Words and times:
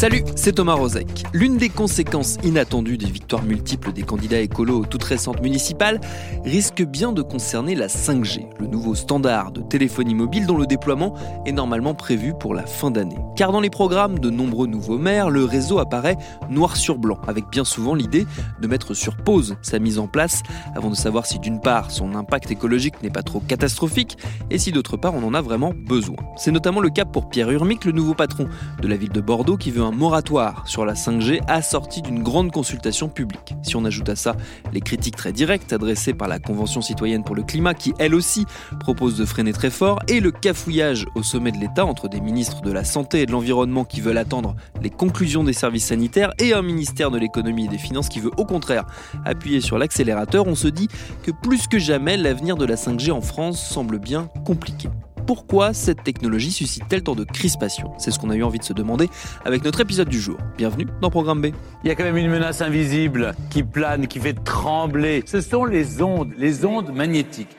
Salut, 0.00 0.24
c'est 0.34 0.54
Thomas 0.54 0.76
Rozek. 0.76 1.24
L'une 1.34 1.58
des 1.58 1.68
conséquences 1.68 2.38
inattendues 2.42 2.96
des 2.96 3.04
victoires 3.04 3.42
multiples 3.42 3.92
des 3.92 4.00
candidats 4.00 4.40
écolos 4.40 4.80
aux 4.80 4.86
toutes 4.86 5.04
récentes 5.04 5.42
municipales 5.42 6.00
risque 6.42 6.82
bien 6.82 7.12
de 7.12 7.20
concerner 7.20 7.74
la 7.74 7.86
5G, 7.86 8.46
le 8.58 8.66
nouveau 8.66 8.94
standard 8.94 9.52
de 9.52 9.60
téléphonie 9.60 10.14
mobile 10.14 10.46
dont 10.46 10.56
le 10.56 10.64
déploiement 10.64 11.12
est 11.44 11.52
normalement 11.52 11.92
prévu 11.92 12.32
pour 12.32 12.54
la 12.54 12.64
fin 12.64 12.90
d'année. 12.90 13.18
Car 13.36 13.52
dans 13.52 13.60
les 13.60 13.68
programmes 13.68 14.18
de 14.18 14.30
nombreux 14.30 14.66
nouveaux 14.66 14.96
maires, 14.96 15.28
le 15.28 15.44
réseau 15.44 15.80
apparaît 15.80 16.16
noir 16.48 16.78
sur 16.78 16.96
blanc, 16.96 17.18
avec 17.28 17.50
bien 17.50 17.66
souvent 17.66 17.94
l'idée 17.94 18.26
de 18.62 18.66
mettre 18.66 18.94
sur 18.94 19.18
pause 19.18 19.58
sa 19.60 19.78
mise 19.78 19.98
en 19.98 20.06
place 20.06 20.42
avant 20.74 20.88
de 20.88 20.96
savoir 20.96 21.26
si 21.26 21.38
d'une 21.40 21.60
part 21.60 21.90
son 21.90 22.14
impact 22.14 22.50
écologique 22.50 23.02
n'est 23.02 23.10
pas 23.10 23.22
trop 23.22 23.40
catastrophique 23.40 24.16
et 24.48 24.56
si 24.56 24.72
d'autre 24.72 24.96
part 24.96 25.14
on 25.14 25.22
en 25.24 25.34
a 25.34 25.42
vraiment 25.42 25.74
besoin. 25.76 26.16
C'est 26.38 26.52
notamment 26.52 26.80
le 26.80 26.88
cas 26.88 27.04
pour 27.04 27.28
Pierre 27.28 27.50
Urmic, 27.50 27.84
le 27.84 27.92
nouveau 27.92 28.14
patron 28.14 28.48
de 28.80 28.88
la 28.88 28.96
ville 28.96 29.12
de 29.12 29.20
Bordeaux 29.20 29.58
qui 29.58 29.70
veut 29.70 29.82
un 29.82 29.89
moratoire 29.92 30.62
sur 30.66 30.84
la 30.84 30.94
5G 30.94 31.40
assorti 31.48 32.02
d'une 32.02 32.22
grande 32.22 32.50
consultation 32.50 33.08
publique. 33.08 33.54
Si 33.62 33.76
on 33.76 33.84
ajoute 33.84 34.08
à 34.08 34.16
ça 34.16 34.36
les 34.72 34.80
critiques 34.80 35.16
très 35.16 35.32
directes 35.32 35.72
adressées 35.72 36.14
par 36.14 36.28
la 36.28 36.38
Convention 36.38 36.80
citoyenne 36.80 37.24
pour 37.24 37.34
le 37.34 37.42
climat 37.42 37.74
qui 37.74 37.92
elle 37.98 38.14
aussi 38.14 38.46
propose 38.78 39.16
de 39.16 39.24
freiner 39.24 39.52
très 39.52 39.70
fort 39.70 40.00
et 40.08 40.20
le 40.20 40.30
cafouillage 40.30 41.06
au 41.14 41.22
sommet 41.22 41.52
de 41.52 41.58
l'État 41.58 41.84
entre 41.84 42.08
des 42.08 42.20
ministres 42.20 42.60
de 42.62 42.72
la 42.72 42.84
Santé 42.84 43.22
et 43.22 43.26
de 43.26 43.32
l'Environnement 43.32 43.84
qui 43.84 44.00
veulent 44.00 44.18
attendre 44.18 44.54
les 44.82 44.90
conclusions 44.90 45.44
des 45.44 45.52
services 45.52 45.86
sanitaires 45.86 46.32
et 46.38 46.52
un 46.52 46.62
ministère 46.62 47.10
de 47.10 47.18
l'économie 47.18 47.66
et 47.66 47.68
des 47.68 47.78
finances 47.78 48.08
qui 48.08 48.20
veut 48.20 48.32
au 48.36 48.44
contraire 48.44 48.84
appuyer 49.24 49.60
sur 49.60 49.78
l'accélérateur, 49.78 50.46
on 50.46 50.54
se 50.54 50.68
dit 50.68 50.88
que 51.22 51.30
plus 51.30 51.66
que 51.66 51.78
jamais 51.78 52.16
l'avenir 52.16 52.56
de 52.56 52.64
la 52.64 52.76
5G 52.76 53.12
en 53.12 53.20
France 53.20 53.60
semble 53.60 53.98
bien 53.98 54.28
compliqué 54.44 54.88
pourquoi 55.30 55.74
cette 55.74 56.02
technologie 56.02 56.50
suscite-t-elle 56.50 57.04
tant 57.04 57.14
de 57.14 57.22
crispation 57.22 57.92
C'est 57.98 58.10
ce 58.10 58.18
qu'on 58.18 58.30
a 58.30 58.34
eu 58.34 58.42
envie 58.42 58.58
de 58.58 58.64
se 58.64 58.72
demander 58.72 59.08
avec 59.44 59.62
notre 59.62 59.80
épisode 59.80 60.08
du 60.08 60.20
jour. 60.20 60.36
Bienvenue 60.58 60.88
dans 61.00 61.08
Programme 61.08 61.40
B. 61.40 61.52
Il 61.84 61.88
y 61.88 61.92
a 61.92 61.94
quand 61.94 62.02
même 62.02 62.16
une 62.16 62.32
menace 62.32 62.62
invisible 62.62 63.36
qui 63.48 63.62
plane, 63.62 64.08
qui 64.08 64.18
fait 64.18 64.32
trembler. 64.32 65.22
Ce 65.26 65.40
sont 65.40 65.64
les 65.64 66.02
ondes, 66.02 66.32
les 66.36 66.64
ondes 66.64 66.92
magnétiques. 66.92 67.56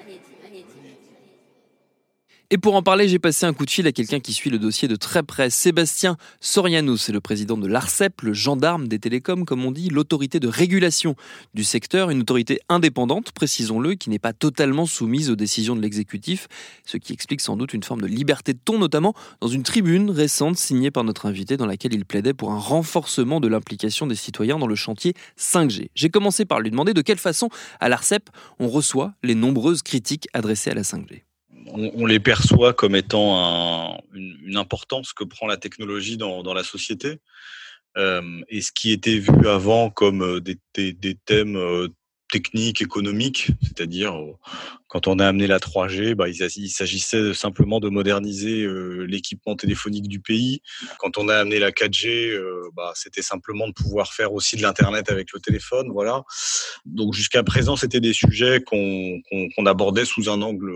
Et 2.54 2.58
pour 2.58 2.76
en 2.76 2.84
parler, 2.84 3.08
j'ai 3.08 3.18
passé 3.18 3.46
un 3.46 3.54
coup 3.54 3.66
de 3.66 3.70
fil 3.70 3.88
à 3.88 3.94
quelqu'un 3.94 4.20
qui 4.20 4.34
suit 4.34 4.50
le 4.50 4.60
dossier 4.60 4.90
de 4.90 4.98
très 4.98 5.24
près. 5.24 5.50
Sébastien 5.50 6.18
Soriano, 6.42 6.98
c'est 6.98 7.14
le 7.14 7.22
président 7.22 7.56
de 7.56 7.66
l'ARCEP, 7.66 8.24
le 8.24 8.34
gendarme 8.34 8.90
des 8.90 9.00
télécoms, 9.00 9.46
comme 9.46 9.64
on 9.64 9.72
dit, 9.72 9.88
l'autorité 9.88 10.42
de 10.42 10.50
régulation 10.50 11.16
du 11.54 11.64
secteur, 11.64 12.10
une 12.10 12.20
autorité 12.20 12.60
indépendante, 12.68 13.32
précisons-le, 13.32 13.96
qui 13.96 14.10
n'est 14.10 14.20
pas 14.20 14.34
totalement 14.34 14.86
soumise 14.86 15.32
aux 15.32 15.38
décisions 15.38 15.78
de 15.78 15.82
l'exécutif, 15.82 16.50
ce 16.86 16.98
qui 16.98 17.14
explique 17.14 17.40
sans 17.40 17.56
doute 17.56 17.74
une 17.74 17.84
forme 17.84 18.02
de 18.02 18.08
liberté 18.08 18.52
de 18.52 18.60
ton, 18.60 18.80
notamment 18.80 19.14
dans 19.40 19.48
une 19.48 19.64
tribune 19.64 20.12
récente 20.12 20.58
signée 20.58 20.92
par 20.92 21.06
notre 21.06 21.28
invité 21.28 21.56
dans 21.56 21.66
laquelle 21.66 21.94
il 21.94 22.04
plaidait 22.04 22.34
pour 22.34 22.52
un 22.52 22.60
renforcement 22.60 23.40
de 23.40 23.48
l'implication 23.48 24.08
des 24.08 24.16
citoyens 24.16 24.60
dans 24.60 24.68
le 24.68 24.76
chantier 24.76 25.14
5G. 25.40 25.88
J'ai 25.96 26.10
commencé 26.10 26.44
par 26.44 26.60
lui 26.60 26.70
demander 26.70 26.94
de 26.94 27.02
quelle 27.02 27.18
façon, 27.18 27.48
à 27.80 27.88
l'ARCEP, 27.88 28.30
on 28.60 28.68
reçoit 28.68 29.14
les 29.24 29.36
nombreuses 29.36 29.84
critiques 29.84 30.28
adressées 30.34 30.72
à 30.72 30.74
la 30.74 30.82
5G 30.82 31.22
on, 31.74 32.06
les 32.06 32.20
perçoit 32.20 32.74
comme 32.74 32.96
étant 32.96 34.02
une, 34.14 34.58
importance 34.58 35.14
que 35.14 35.24
prend 35.24 35.48
la 35.48 35.58
technologie 35.58 36.18
dans, 36.18 36.54
la 36.54 36.64
société. 36.64 37.20
Euh, 37.98 38.42
et 38.48 38.62
ce 38.62 38.72
qui 38.72 38.92
était 38.92 39.18
vu 39.18 39.48
avant 39.48 39.90
comme 39.90 40.22
euh, 40.22 40.40
des, 40.40 40.94
des 40.94 41.16
thèmes 41.26 41.58
euh, 41.58 41.90
techniques, 42.32 42.82
économiques, 42.82 43.48
c'est-à-dire 43.62 44.16
quand 44.92 45.08
on 45.08 45.20
a 45.20 45.28
amené 45.28 45.48
la 45.48 45.60
3G, 45.60 46.16
bah, 46.16 46.28
il, 46.28 46.70
s'agissait 46.70 47.34
simplement 47.34 47.80
de 47.80 47.88
moderniser 47.88 48.64
euh, 48.64 49.06
l'équipement 49.08 49.56
téléphonique 49.56 50.10
du 50.10 50.20
pays. 50.20 50.62
Quand 51.00 51.18
on 51.18 51.30
a 51.30 51.38
amené 51.38 51.60
la 51.60 51.72
4G, 51.72 52.32
euh, 52.32 52.70
bah, 52.76 52.92
c'était 52.96 53.22
simplement 53.22 53.70
de 53.70 53.74
pouvoir 53.74 54.12
faire 54.12 54.34
aussi 54.34 54.58
de 54.58 54.62
l'internet 54.62 55.10
avec 55.10 55.32
le 55.34 55.40
téléphone, 55.40 55.90
voilà. 55.94 56.24
Donc 56.84 57.14
jusqu'à 57.14 57.42
présent, 57.42 57.78
c'était 57.78 58.02
des 58.02 58.12
sujets 58.12 58.62
qu'on 58.62 59.66
abordait 59.66 60.04
sous 60.04 60.30
un 60.30 60.42
angle 60.42 60.74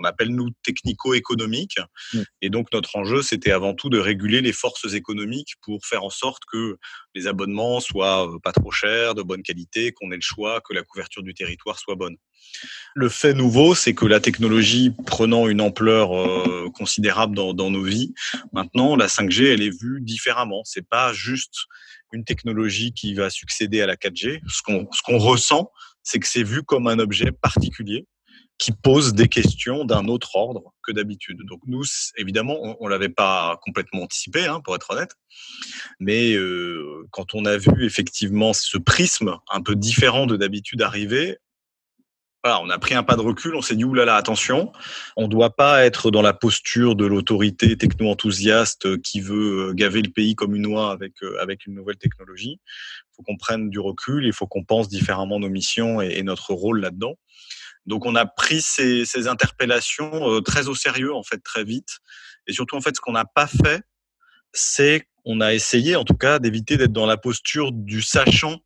qu'on 0.00 0.08
appelle 0.08 0.30
nous 0.30 0.50
technico-économique. 0.62 1.78
Mmh. 2.12 2.20
Et 2.42 2.50
donc 2.50 2.72
notre 2.72 2.96
enjeu, 2.96 3.22
c'était 3.22 3.52
avant 3.52 3.74
tout 3.74 3.90
de 3.90 3.98
réguler 3.98 4.40
les 4.40 4.52
forces 4.52 4.92
économiques 4.94 5.54
pour 5.62 5.84
faire 5.84 6.04
en 6.04 6.10
sorte 6.10 6.42
que 6.50 6.76
les 7.14 7.26
abonnements 7.26 7.80
soient 7.80 8.28
euh, 8.28 8.38
pas 8.42 8.52
trop 8.52 8.70
chers, 8.70 9.14
de 9.14 9.22
bonne 9.22 9.42
qualité, 9.42 9.92
qu'on 9.92 10.10
ait 10.12 10.16
le 10.16 10.20
choix, 10.22 10.60
que 10.60 10.72
la 10.72 10.82
couverture 10.82 11.22
du 11.22 11.34
territoire 11.34 11.78
soit 11.78 11.94
bonne. 11.94 12.16
Le 12.94 13.08
fait 13.08 13.34
nouveau, 13.34 13.74
c'est 13.74 13.94
que 13.94 14.06
la 14.06 14.20
technologie 14.20 14.92
prenant 15.06 15.48
une 15.48 15.60
ampleur 15.60 16.16
euh, 16.16 16.70
considérable 16.74 17.36
dans, 17.36 17.70
nos 17.70 17.82
vies, 17.82 18.14
maintenant 18.52 18.96
la 18.96 19.08
5G, 19.08 19.52
elle 19.52 19.62
est 19.62 19.78
vue 19.78 20.00
différemment. 20.00 20.62
C'est 20.64 20.86
pas 20.86 21.12
juste 21.12 21.54
une 22.12 22.24
technologie 22.24 22.92
qui 22.92 23.14
va 23.14 23.30
succéder 23.30 23.82
à 23.82 23.86
la 23.86 23.96
4G. 23.96 24.40
Ce 24.48 24.62
qu'on 24.62 24.88
ce 24.90 25.02
qu'on 25.02 25.18
ressent, 25.18 25.70
c'est 26.02 26.18
que 26.18 26.26
c'est 26.26 26.42
vu 26.42 26.62
comme 26.62 26.86
un 26.86 26.98
objet 26.98 27.30
particulier 27.30 28.06
qui 28.60 28.72
pose 28.72 29.14
des 29.14 29.26
questions 29.26 29.86
d'un 29.86 30.06
autre 30.06 30.36
ordre 30.36 30.74
que 30.82 30.92
d'habitude. 30.92 31.38
Donc 31.46 31.60
nous, 31.66 31.82
évidemment, 32.18 32.76
on, 32.78 32.84
ne 32.84 32.90
l'avait 32.90 33.08
pas 33.08 33.58
complètement 33.62 34.02
anticipé, 34.02 34.44
hein, 34.44 34.60
pour 34.60 34.76
être 34.76 34.90
honnête, 34.90 35.14
mais 35.98 36.34
euh, 36.34 37.08
quand 37.10 37.34
on 37.34 37.46
a 37.46 37.56
vu 37.56 37.86
effectivement 37.86 38.52
ce 38.52 38.76
prisme 38.76 39.38
un 39.50 39.62
peu 39.62 39.74
différent 39.74 40.26
de 40.26 40.36
d'habitude 40.36 40.82
arriver, 40.82 41.38
voilà, 42.44 42.60
on 42.62 42.70
a 42.70 42.78
pris 42.78 42.94
un 42.94 43.02
pas 43.02 43.16
de 43.16 43.20
recul, 43.22 43.54
on 43.54 43.62
s'est 43.62 43.76
dit 43.76 43.84
oulala, 43.84 44.16
attention, 44.16 44.72
on 45.16 45.28
doit 45.28 45.56
pas 45.56 45.84
être 45.84 46.10
dans 46.10 46.22
la 46.22 46.32
posture 46.32 46.96
de 46.96 47.04
l'autorité 47.04 47.76
techno-enthousiaste 47.76 49.00
qui 49.02 49.20
veut 49.20 49.70
euh, 49.70 49.72
gaver 49.74 50.02
le 50.02 50.10
pays 50.10 50.34
comme 50.34 50.54
une 50.54 50.66
oie 50.66 50.90
avec, 50.90 51.12
euh, 51.22 51.36
avec 51.40 51.66
une 51.66 51.74
nouvelle 51.74 51.98
technologie. 51.98 52.58
Il 52.58 53.16
faut 53.16 53.22
qu'on 53.22 53.36
prenne 53.36 53.68
du 53.68 53.78
recul, 53.78 54.24
il 54.24 54.32
faut 54.32 54.46
qu'on 54.46 54.64
pense 54.64 54.88
différemment 54.88 55.38
nos 55.38 55.50
missions 55.50 56.00
et, 56.00 56.22
notre 56.22 56.52
rôle 56.52 56.80
là-dedans. 56.80 57.16
Donc 57.86 58.06
on 58.06 58.14
a 58.14 58.26
pris 58.26 58.60
ces, 58.60 59.28
interpellations 59.28 60.30
euh, 60.30 60.40
très 60.40 60.68
au 60.68 60.74
sérieux, 60.74 61.14
en 61.14 61.22
fait, 61.22 61.38
très 61.38 61.64
vite. 61.64 61.98
Et 62.46 62.52
surtout, 62.52 62.76
en 62.76 62.80
fait, 62.80 62.96
ce 62.96 63.00
qu'on 63.00 63.12
n'a 63.12 63.24
pas 63.24 63.46
fait, 63.46 63.82
c'est 64.52 65.06
on 65.24 65.40
a 65.40 65.52
essayé, 65.52 65.96
en 65.96 66.04
tout 66.04 66.14
cas, 66.14 66.38
d'éviter 66.38 66.76
d'être 66.76 66.92
dans 66.92 67.06
la 67.06 67.16
posture 67.16 67.72
du 67.72 68.02
sachant 68.02 68.58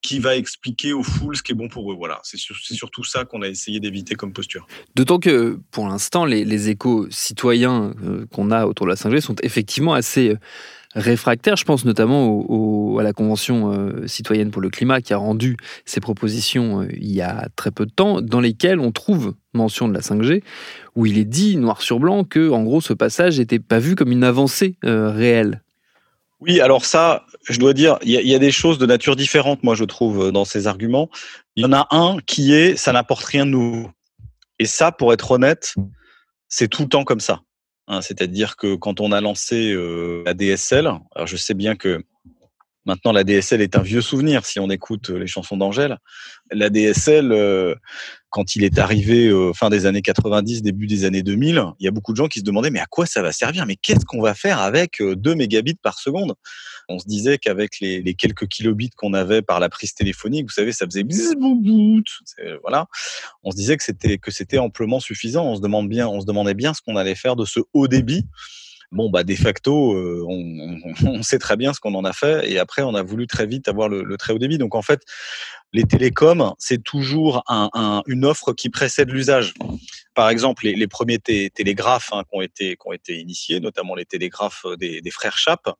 qui 0.00 0.20
va 0.20 0.36
expliquer 0.36 0.92
aux 0.92 1.02
foules 1.02 1.36
ce 1.36 1.42
qui 1.42 1.52
est 1.52 1.54
bon 1.54 1.68
pour 1.68 1.90
eux. 1.90 1.96
Voilà, 1.96 2.20
c'est 2.22 2.38
surtout 2.38 3.04
ça 3.04 3.24
qu'on 3.24 3.42
a 3.42 3.48
essayé 3.48 3.80
d'éviter 3.80 4.14
comme 4.14 4.32
posture. 4.32 4.66
D'autant 4.94 5.18
que 5.18 5.58
pour 5.70 5.88
l'instant, 5.88 6.24
les, 6.24 6.68
échos 6.68 7.08
citoyens 7.10 7.94
euh, 8.04 8.26
qu'on 8.26 8.50
a 8.50 8.66
autour 8.66 8.86
de 8.86 8.90
la 8.90 8.96
5G 8.96 9.20
sont 9.20 9.34
effectivement 9.42 9.94
assez 9.94 10.30
euh, 10.30 10.38
réfractaires. 10.94 11.56
Je 11.56 11.64
pense 11.64 11.84
notamment 11.84 12.96
à 12.98 13.02
la 13.02 13.12
Convention 13.12 13.72
euh, 13.72 14.06
citoyenne 14.06 14.50
pour 14.50 14.62
le 14.62 14.70
climat 14.70 15.00
qui 15.00 15.12
a 15.12 15.16
rendu 15.16 15.56
ses 15.84 16.00
propositions 16.00 16.86
il 16.90 17.12
y 17.12 17.20
a 17.20 17.48
très 17.56 17.70
peu 17.70 17.86
de 17.86 17.90
temps, 17.90 18.20
dans 18.20 18.40
lesquelles 18.40 18.80
on 18.80 18.92
trouve 18.92 19.34
mention 19.52 19.88
de 19.88 19.94
la 19.94 20.00
5G, 20.00 20.42
où 20.96 21.06
il 21.06 21.18
est 21.18 21.24
dit 21.24 21.56
noir 21.56 21.82
sur 21.82 21.98
blanc 21.98 22.24
que, 22.24 22.50
en 22.50 22.62
gros, 22.62 22.80
ce 22.80 22.92
passage 22.92 23.38
n'était 23.38 23.58
pas 23.58 23.78
vu 23.78 23.94
comme 23.94 24.12
une 24.12 24.24
avancée 24.24 24.76
réelle. 24.82 25.62
Oui, 26.40 26.60
alors 26.60 26.84
ça, 26.84 27.26
je 27.48 27.58
dois 27.58 27.72
dire, 27.72 27.98
il 28.02 28.12
y, 28.12 28.34
a 28.34 28.38
des 28.38 28.52
choses 28.52 28.78
de 28.78 28.86
nature 28.86 29.16
différente, 29.16 29.64
moi, 29.64 29.74
je 29.74 29.82
trouve, 29.82 30.30
dans 30.30 30.44
ces 30.44 30.68
arguments. 30.68 31.10
Il 31.56 31.64
y 31.64 31.66
en 31.66 31.72
a 31.72 31.88
un 31.90 32.18
qui 32.26 32.54
est, 32.54 32.76
ça 32.76 32.92
n'apporte 32.92 33.24
rien 33.24 33.44
de 33.44 33.50
nouveau. 33.50 33.90
Et 34.60 34.66
ça, 34.66 34.92
pour 34.92 35.12
être 35.12 35.32
honnête, 35.32 35.74
c'est 36.48 36.68
tout 36.68 36.82
le 36.82 36.88
temps 36.88 37.02
comme 37.02 37.18
ça. 37.20 37.40
Hein. 37.88 38.00
C'est-à-dire 38.02 38.56
que 38.56 38.74
quand 38.76 39.00
on 39.00 39.12
a 39.12 39.20
lancé 39.20 39.72
euh, 39.72 40.22
la 40.24 40.34
DSL, 40.34 40.86
alors 40.86 41.26
je 41.26 41.36
sais 41.36 41.54
bien 41.54 41.74
que 41.74 42.02
Maintenant, 42.88 43.12
la 43.12 43.22
DSL 43.22 43.60
est 43.60 43.76
un 43.76 43.82
vieux 43.82 44.00
souvenir 44.00 44.46
si 44.46 44.58
on 44.60 44.70
écoute 44.70 45.10
les 45.10 45.26
chansons 45.26 45.58
d'Angèle. 45.58 45.98
La 46.50 46.70
DSL, 46.70 47.32
euh, 47.32 47.74
quand 48.30 48.56
il 48.56 48.64
est 48.64 48.78
arrivé 48.78 49.28
euh, 49.28 49.52
fin 49.52 49.68
des 49.68 49.84
années 49.84 50.00
90, 50.00 50.62
début 50.62 50.86
des 50.86 51.04
années 51.04 51.22
2000, 51.22 51.64
il 51.78 51.84
y 51.84 51.86
a 51.86 51.90
beaucoup 51.90 52.12
de 52.12 52.16
gens 52.16 52.28
qui 52.28 52.38
se 52.38 52.44
demandaient 52.44 52.70
mais 52.70 52.80
à 52.80 52.86
quoi 52.86 53.04
ça 53.04 53.20
va 53.20 53.30
servir? 53.30 53.66
Mais 53.66 53.76
qu'est-ce 53.76 54.06
qu'on 54.06 54.22
va 54.22 54.32
faire 54.32 54.58
avec 54.62 55.02
2 55.02 55.34
mégabits 55.34 55.74
par 55.74 55.98
seconde? 55.98 56.32
On 56.88 56.98
se 56.98 57.06
disait 57.06 57.36
qu'avec 57.36 57.78
les, 57.80 58.00
les, 58.00 58.14
quelques 58.14 58.48
kilobits 58.48 58.88
qu'on 58.96 59.12
avait 59.12 59.42
par 59.42 59.60
la 59.60 59.68
prise 59.68 59.92
téléphonique, 59.92 60.46
vous 60.46 60.54
savez, 60.54 60.72
ça 60.72 60.86
faisait 60.86 61.04
voilà. 62.62 62.86
On 63.42 63.50
se 63.50 63.56
disait 63.56 63.76
que 63.76 63.84
c'était 63.84 64.16
que 64.16 64.30
c'était 64.30 64.56
amplement 64.56 64.98
suffisant. 64.98 65.44
On 65.44 65.56
se 65.56 65.60
demande 65.60 65.90
bien, 65.90 66.08
on 66.08 66.22
se 66.22 66.26
demandait 66.26 66.54
bien 66.54 66.72
ce 66.72 66.80
qu'on 66.80 66.96
allait 66.96 67.14
faire 67.14 67.36
de 67.36 67.44
ce 67.44 67.60
haut 67.74 67.86
débit 67.86 68.24
Bon, 68.90 69.10
bah, 69.10 69.22
de 69.22 69.34
facto, 69.34 69.94
euh, 69.94 70.24
on, 70.26 70.78
on, 71.06 71.22
sait 71.22 71.38
très 71.38 71.56
bien 71.56 71.72
ce 71.72 71.80
qu'on 71.80 71.94
en 71.94 72.04
a 72.04 72.12
fait. 72.12 72.50
Et 72.50 72.58
après, 72.58 72.82
on 72.82 72.94
a 72.94 73.02
voulu 73.02 73.26
très 73.26 73.46
vite 73.46 73.68
avoir 73.68 73.88
le, 73.88 74.02
le 74.02 74.16
très 74.16 74.32
haut 74.32 74.38
débit. 74.38 74.58
Donc, 74.58 74.74
en 74.74 74.82
fait, 74.82 75.02
les 75.72 75.84
télécoms, 75.84 76.54
c'est 76.58 76.82
toujours 76.82 77.42
un, 77.48 77.68
un, 77.74 78.02
une 78.06 78.24
offre 78.24 78.52
qui 78.52 78.70
précède 78.70 79.10
l'usage. 79.10 79.54
Par 80.14 80.30
exemple, 80.30 80.66
les, 80.66 80.88
premiers 80.88 81.20
télégraphes 81.20 82.12
hein, 82.12 82.24
qui, 82.24 82.76
ont 82.84 82.92
été, 82.92 83.20
initiés, 83.20 83.60
notamment 83.60 83.94
les 83.94 84.04
télégraphes 84.04 84.66
des, 84.76 85.00
des 85.00 85.10
frères 85.12 85.38
Chappe, 85.38 85.70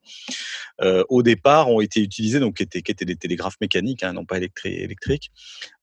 euh, 0.81 1.03
au 1.09 1.25
départ 1.25 1.69
ont 1.69 1.81
été 1.81 2.01
utilisés, 2.01 2.39
donc 2.39 2.59
qui 2.59 2.63
étaient, 2.63 3.05
des 3.05 3.17
télégraphes 3.17 3.57
mécaniques, 3.61 4.05
hein, 4.05 4.13
non 4.13 4.25
pas 4.25 4.39
électriques, 4.39 5.33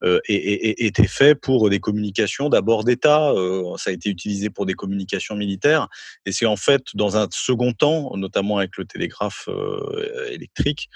euh, 0.04 0.22
et, 0.30 0.86
étaient 0.86 1.08
faits 1.08 1.42
pour 1.42 1.70
des 1.70 1.80
communications 1.80 2.48
d'abord 2.48 2.86
d'État. 2.86 3.32
Euh, 3.32 3.76
ça 3.76 3.90
a 3.90 3.94
été 3.94 4.10
utilisé 4.10 4.50
pour 4.50 4.66
des 4.66 4.74
communications 4.74 5.36
militaires, 5.36 5.90
et 6.26 6.32
c'est 6.32 6.46
en 6.46 6.56
fait 6.56 6.84
dans 6.94 7.18
un 7.18 7.28
second 7.32 7.74
temps, 7.74 8.16
notamment 8.16 8.60
avec 8.60 8.78
le 8.78 8.86
télégraphe 8.86 9.50
euh, 9.50 10.30
électrique, 10.32 10.90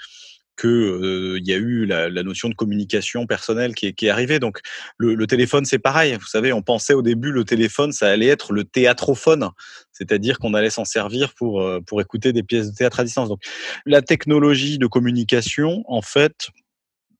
qu'il 0.60 0.68
euh, 0.70 1.40
y 1.42 1.52
a 1.52 1.56
eu 1.56 1.86
la, 1.86 2.08
la, 2.08 2.22
notion 2.22 2.48
de 2.48 2.54
communication 2.54 3.26
personnelle 3.26 3.74
qui 3.74 3.86
est, 3.86 3.92
qui 3.92 4.06
est 4.06 4.10
arrivée. 4.10 4.38
Donc 4.38 4.60
le, 4.98 5.14
le 5.14 5.26
téléphone, 5.26 5.64
c'est 5.64 5.78
pareil. 5.78 6.16
Vous 6.20 6.26
savez, 6.26 6.52
on 6.52 6.62
pensait 6.62 6.94
au 6.94 7.02
début 7.02 7.32
le 7.32 7.44
téléphone, 7.44 7.92
ça 7.92 8.08
allait 8.08 8.26
être 8.26 8.52
le 8.52 8.64
théâtrophone, 8.64 9.48
c'est-à-dire 9.92 10.38
qu'on 10.38 10.54
allait 10.54 10.70
s'en 10.70 10.84
servir 10.84 11.34
pour 11.34 11.62
euh, 11.62 11.80
pour 11.80 12.00
écouter 12.00 12.32
des 12.32 12.42
pièces 12.42 12.70
de 12.70 12.76
théâtre 12.76 13.00
à 13.00 13.04
distance. 13.04 13.28
Donc 13.28 13.42
la 13.86 14.02
technologie 14.02 14.78
de 14.78 14.86
communication, 14.86 15.84
en 15.88 16.02
fait, 16.02 16.50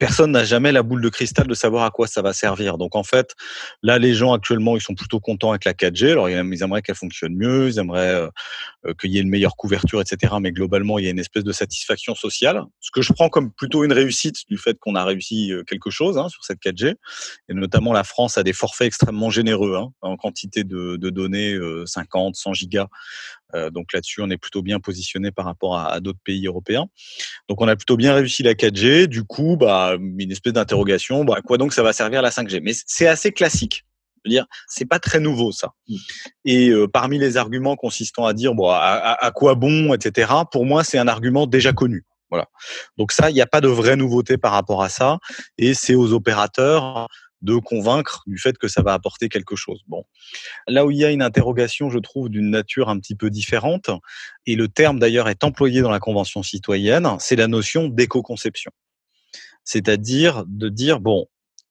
personne 0.01 0.33
n'a 0.33 0.45
jamais 0.45 0.73
la 0.73 0.83
boule 0.83 1.03
de 1.03 1.09
cristal 1.11 1.47
de 1.47 1.55
savoir 1.55 1.85
à 1.85 1.91
quoi 1.91 2.07
ça 2.07 2.23
va 2.23 2.33
servir. 2.33 2.79
Donc 2.79 2.97
en 2.97 3.05
fait, 3.05 3.35
là, 3.83 3.99
les 3.99 4.15
gens 4.15 4.33
actuellement, 4.33 4.75
ils 4.75 4.81
sont 4.81 4.95
plutôt 4.95 5.21
contents 5.21 5.51
avec 5.51 5.67
la 5.67 5.75
4G. 5.75 6.13
Alors 6.13 6.29
ils 6.31 6.63
aimeraient 6.63 6.81
qu'elle 6.81 6.97
fonctionne 6.97 7.37
mieux, 7.37 7.69
ils 7.69 7.79
aimeraient 7.79 8.15
euh, 8.15 8.29
euh, 8.87 8.95
qu'il 8.99 9.13
y 9.13 9.19
ait 9.19 9.21
une 9.21 9.29
meilleure 9.29 9.57
couverture, 9.57 10.01
etc. 10.01 10.33
Mais 10.41 10.53
globalement, 10.53 10.99
il 10.99 11.05
y 11.05 11.09
a 11.09 11.11
une 11.11 11.19
espèce 11.19 11.45
de 11.45 11.53
satisfaction 11.53 12.15
sociale, 12.15 12.65
ce 12.81 12.91
que 12.91 13.03
je 13.03 13.13
prends 13.13 13.29
comme 13.29 13.53
plutôt 13.53 13.85
une 13.85 13.93
réussite 13.93 14.49
du 14.49 14.57
fait 14.57 14.79
qu'on 14.79 14.95
a 14.95 15.05
réussi 15.05 15.53
euh, 15.53 15.65
quelque 15.65 15.91
chose 15.91 16.17
hein, 16.17 16.31
sur 16.31 16.45
cette 16.45 16.61
4G. 16.61 16.95
Et 17.51 17.55
notamment, 17.55 17.93
la 17.93 18.05
France 18.05 18.39
a 18.39 18.43
des 18.43 18.55
forfaits 18.55 18.87
extrêmement 18.87 19.29
généreux 19.29 19.77
hein, 19.77 19.93
en 20.01 20.17
quantité 20.17 20.65
de, 20.65 20.97
données, 20.97 21.53
euh, 21.53 21.85
50, 21.85 22.37
100 22.37 22.55
gigas. 22.55 22.87
Euh, 23.55 23.71
donc 23.71 23.93
là-dessus, 23.93 24.21
on 24.23 24.31
est 24.31 24.37
plutôt 24.37 24.63
bien 24.63 24.81
positionné 24.81 25.31
par 25.31 25.45
rapport 25.45 25.77
à, 25.77 25.93
à 25.93 26.01
d'autres 26.01 26.19
pays 26.25 26.47
européens. 26.47 26.87
Donc 27.49 27.61
on 27.61 27.69
a 27.69 27.77
plutôt 27.77 27.97
bien 27.97 28.15
réussi 28.15 28.43
la 28.43 28.55
4G. 28.55 29.07
Du 29.07 29.25
coup, 29.25 29.57
bah, 29.57 29.97
une 29.99 30.31
espèce 30.31 30.53
d'interrogation, 30.53 31.25
bah, 31.25 31.35
à 31.39 31.43
quoi 31.43 31.59
donc 31.59 31.73
ça 31.73 31.83
va 31.83 31.93
servir 31.93 32.23
la 32.23 32.31
5G 32.31 32.61
Mais 32.63 32.73
c'est 32.87 33.07
assez 33.07 33.33
classique. 33.33 33.85
Je 34.25 34.31
veux 34.31 34.35
dire, 34.35 34.47
c'est 34.69 34.85
pas 34.85 34.99
très 34.99 35.19
nouveau 35.19 35.51
ça. 35.51 35.73
Et 36.45 36.69
euh, 36.69 36.87
parmi 36.87 37.19
les 37.19 37.37
arguments 37.39 37.77
consistant 37.77 38.27
à 38.27 38.35
dire 38.35 38.55
bon, 38.55 38.69
à, 38.69 38.77
à, 38.77 39.27
à 39.27 39.31
quoi 39.31 39.55
bon, 39.55 39.95
etc. 39.95 40.31
Pour 40.53 40.67
moi, 40.67 40.85
c'est 40.85 40.99
un 40.99 41.09
argument 41.09 41.47
déjà 41.47 41.73
connu. 41.73 42.05
Voilà. 42.31 42.47
Donc 42.97 43.13
ça, 43.13 43.31
il 43.31 43.35
n'y 43.35 43.41
a 43.41 43.47
pas 43.47 43.61
de 43.61 43.69
vraie 43.69 43.97
nouveauté 43.97 44.39
par 44.39 44.53
rapport 44.53 44.83
à 44.83 44.89
ça, 44.89 45.19
et 45.59 45.75
c'est 45.75 45.95
aux 45.95 46.13
opérateurs 46.13 47.09
de 47.43 47.57
convaincre 47.57 48.23
du 48.27 48.39
fait 48.39 48.59
que 48.59 48.69
ça 48.69 48.83
va 48.83 48.93
apporter 48.93 49.29
quelque 49.29 49.57
chose. 49.57 49.83
Bon, 49.87 50.05
là 50.67 50.85
où 50.87 50.91
il 50.91 50.99
y 50.99 51.05
a 51.05 51.11
une 51.11 51.23
interrogation, 51.23 51.91
je 51.91 51.99
trouve, 51.99 52.29
d'une 52.29 52.51
nature 52.51 52.89
un 52.89 52.99
petit 52.99 53.15
peu 53.15 53.31
différente, 53.31 53.91
et 54.47 54.57
le 54.57 54.69
terme 54.69 54.99
d'ailleurs 54.99 55.29
est 55.29 55.45
employé 55.45 55.83
dans 55.83 55.91
la 55.91 56.01
Convention 56.01 56.43
citoyenne, 56.43 57.09
c'est 57.19 57.37
la 57.37 57.47
notion 57.47 57.89
d'éco-conception. 57.89 58.73
C'est-à-dire 59.65 60.45
de 60.47 60.69
dire, 60.69 61.01
bon, 61.01 61.27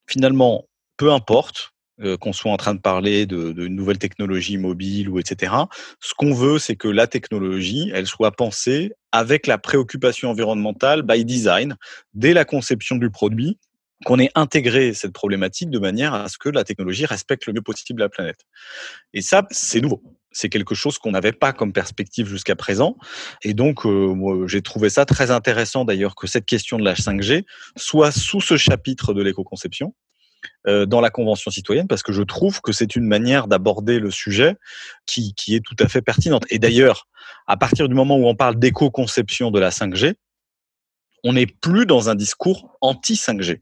finalement, 0.08 0.68
peu 0.98 1.12
importe 1.12 1.74
euh, 2.02 2.16
qu'on 2.18 2.32
soit 2.32 2.52
en 2.52 2.58
train 2.58 2.76
de 2.76 2.80
parler 2.80 3.26
de, 3.26 3.52
de 3.52 3.68
nouvelles 3.68 3.98
technologies 3.98 4.58
mobiles 4.58 5.10
ou 5.10 5.20
etc. 5.20 5.54
Ce 6.00 6.14
qu'on 6.14 6.34
veut, 6.34 6.58
c'est 6.58 6.78
que 6.78 6.88
la 6.88 7.08
technologie, 7.08 7.92
elle 7.94 8.08
soit 8.08 8.32
pensée 8.32 8.94
avec 9.12 9.48
la 9.48 9.58
préoccupation 9.58 10.30
environnementale 10.30 11.02
by 11.02 11.26
design 11.26 11.76
dès 12.14 12.34
la 12.34 12.46
conception 12.46 12.96
du 12.96 13.10
produit 13.10 13.58
qu'on 14.06 14.20
ait 14.20 14.32
intégré 14.36 14.94
cette 14.94 15.12
problématique 15.12 15.70
de 15.70 15.80
manière 15.80 16.14
à 16.14 16.30
ce 16.30 16.38
que 16.38 16.50
la 16.50 16.64
technologie 16.64 17.06
respecte 17.06 17.46
le 17.46 17.54
mieux 17.54 17.62
possible 17.62 18.02
la 18.02 18.10
planète. 18.10 18.46
Et 19.14 19.22
ça, 19.22 19.46
c'est 19.52 19.82
nouveau. 19.82 20.02
C'est 20.32 20.50
quelque 20.50 20.76
chose 20.76 21.00
qu'on 21.00 21.12
n'avait 21.12 21.34
pas 21.34 21.54
comme 21.54 21.74
perspective 21.74 22.28
jusqu'à 22.28 22.56
présent. 22.56 22.98
Et 23.42 23.54
donc, 23.54 23.86
euh, 23.86 24.46
j'ai 24.48 24.62
trouvé 24.62 24.90
ça 24.90 25.06
très 25.06 25.32
intéressant 25.32 25.86
d'ailleurs 25.86 26.16
que 26.16 26.28
cette 26.28 26.46
question 26.46 26.78
de 26.78 26.86
la 26.86 26.94
5G 26.94 27.46
soit 27.76 28.12
sous 28.12 28.40
ce 28.40 28.56
chapitre 28.56 29.14
de 29.14 29.24
l'éco-conception 29.24 29.94
euh, 30.68 30.86
dans 30.86 31.02
la 31.02 31.10
Convention 31.10 31.52
citoyenne 31.52 31.88
parce 31.88 32.04
que 32.04 32.14
je 32.14 32.22
trouve 32.22 32.62
que 32.62 32.72
c'est 32.72 32.96
une 32.96 33.06
manière 33.06 33.48
d'aborder 33.48 34.00
le 34.00 34.12
sujet 34.12 34.56
qui, 35.06 35.34
qui 35.34 35.56
est 35.56 35.66
tout 35.66 35.76
à 35.80 35.88
fait 35.88 36.02
pertinente. 36.02 36.46
Et 36.50 36.60
d'ailleurs, 36.60 37.08
à 37.48 37.58
partir 37.58 37.90
du 37.90 37.96
moment 37.96 38.18
où 38.18 38.28
on 38.28 38.36
parle 38.36 38.58
d'éco-conception 38.58 39.52
de 39.52 39.60
la 39.60 39.72
5G, 39.72 40.14
on 41.24 41.34
n'est 41.34 41.48
plus 41.48 41.86
dans 41.86 42.10
un 42.10 42.16
discours 42.16 42.78
anti-5G. 42.82 43.60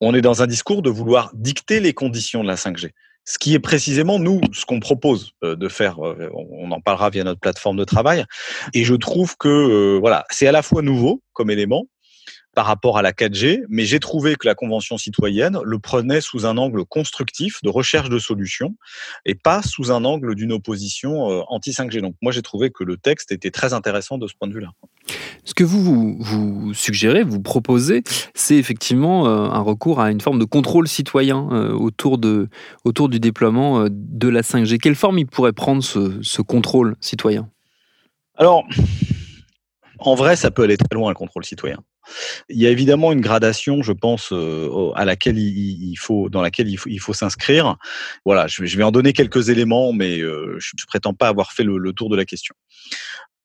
On 0.00 0.14
est 0.14 0.20
dans 0.20 0.42
un 0.42 0.46
discours 0.46 0.82
de 0.82 0.90
vouloir 0.90 1.30
dicter 1.34 1.80
les 1.80 1.92
conditions 1.92 2.42
de 2.42 2.48
la 2.48 2.56
5G. 2.56 2.90
Ce 3.24 3.38
qui 3.38 3.52
est 3.52 3.58
précisément, 3.58 4.18
nous, 4.18 4.40
ce 4.52 4.64
qu'on 4.64 4.80
propose 4.80 5.32
euh, 5.44 5.54
de 5.54 5.68
faire, 5.68 6.02
euh, 6.06 6.30
on 6.32 6.70
en 6.70 6.80
parlera 6.80 7.10
via 7.10 7.24
notre 7.24 7.40
plateforme 7.40 7.76
de 7.76 7.84
travail. 7.84 8.24
Et 8.72 8.84
je 8.84 8.94
trouve 8.94 9.36
que, 9.36 9.48
euh, 9.48 9.98
voilà, 9.98 10.24
c'est 10.30 10.46
à 10.46 10.52
la 10.52 10.62
fois 10.62 10.80
nouveau 10.80 11.22
comme 11.34 11.50
élément, 11.50 11.84
par 12.58 12.66
rapport 12.66 12.98
à 12.98 13.02
la 13.02 13.12
4G, 13.12 13.62
mais 13.68 13.84
j'ai 13.84 14.00
trouvé 14.00 14.34
que 14.34 14.44
la 14.44 14.56
Convention 14.56 14.98
citoyenne 14.98 15.60
le 15.62 15.78
prenait 15.78 16.20
sous 16.20 16.44
un 16.44 16.56
angle 16.56 16.84
constructif 16.84 17.62
de 17.62 17.68
recherche 17.68 18.08
de 18.08 18.18
solutions 18.18 18.74
et 19.24 19.36
pas 19.36 19.62
sous 19.62 19.92
un 19.92 20.04
angle 20.04 20.34
d'une 20.34 20.50
opposition 20.50 21.30
euh, 21.30 21.42
anti-5G. 21.46 22.00
Donc 22.00 22.16
moi 22.20 22.32
j'ai 22.32 22.42
trouvé 22.42 22.70
que 22.70 22.82
le 22.82 22.96
texte 22.96 23.30
était 23.30 23.52
très 23.52 23.74
intéressant 23.74 24.18
de 24.18 24.26
ce 24.26 24.34
point 24.34 24.48
de 24.48 24.54
vue-là. 24.54 24.72
Ce 25.44 25.54
que 25.54 25.62
vous, 25.62 26.16
vous, 26.18 26.74
suggérez, 26.74 27.22
vous 27.22 27.40
proposez, 27.40 28.02
c'est 28.34 28.56
effectivement 28.56 29.28
euh, 29.28 29.50
un 29.50 29.60
recours 29.60 30.00
à 30.00 30.10
une 30.10 30.20
forme 30.20 30.40
de 30.40 30.44
contrôle 30.44 30.88
citoyen 30.88 31.48
euh, 31.52 31.70
autour, 31.70 32.18
de, 32.18 32.48
autour 32.84 33.08
du 33.08 33.20
déploiement 33.20 33.86
de 33.88 34.28
la 34.28 34.40
5G. 34.40 34.78
Quelle 34.78 34.96
forme 34.96 35.20
il 35.20 35.28
pourrait 35.28 35.52
prendre 35.52 35.84
ce, 35.84 36.18
ce 36.22 36.42
contrôle 36.42 36.96
citoyen? 36.98 37.48
Alors, 38.34 38.64
en 40.00 40.16
vrai, 40.16 40.34
ça 40.34 40.50
peut 40.50 40.64
aller 40.64 40.76
très 40.76 40.96
loin, 40.96 41.10
le 41.10 41.14
contrôle 41.14 41.44
citoyen. 41.44 41.78
Il 42.48 42.58
y 42.58 42.66
a 42.66 42.70
évidemment 42.70 43.12
une 43.12 43.20
gradation, 43.20 43.82
je 43.82 43.92
pense, 43.92 44.32
euh, 44.32 44.90
à 44.94 45.04
laquelle 45.04 45.38
il, 45.38 45.96
faut, 45.96 46.28
dans 46.28 46.42
laquelle 46.42 46.68
il 46.68 47.00
faut, 47.00 47.12
s'inscrire. 47.12 47.76
Voilà, 48.24 48.46
je, 48.46 48.62
vais 48.76 48.82
en 48.84 48.92
donner 48.92 49.12
quelques 49.12 49.48
éléments, 49.48 49.92
mais 49.92 50.20
euh, 50.20 50.56
je 50.58 50.72
ne 50.74 50.86
prétends 50.86 51.14
pas 51.14 51.28
avoir 51.28 51.52
fait 51.52 51.64
le, 51.64 51.78
le 51.78 51.92
tour 51.92 52.08
de 52.08 52.16
la 52.16 52.24
question. 52.24 52.54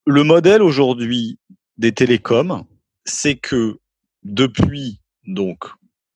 Le 0.06 0.24
modèle 0.24 0.62
aujourd'hui 0.62 1.38
des 1.78 1.92
télécoms, 1.92 2.66
c'est 3.06 3.36
que 3.36 3.78
depuis 4.24 5.00
donc 5.26 5.66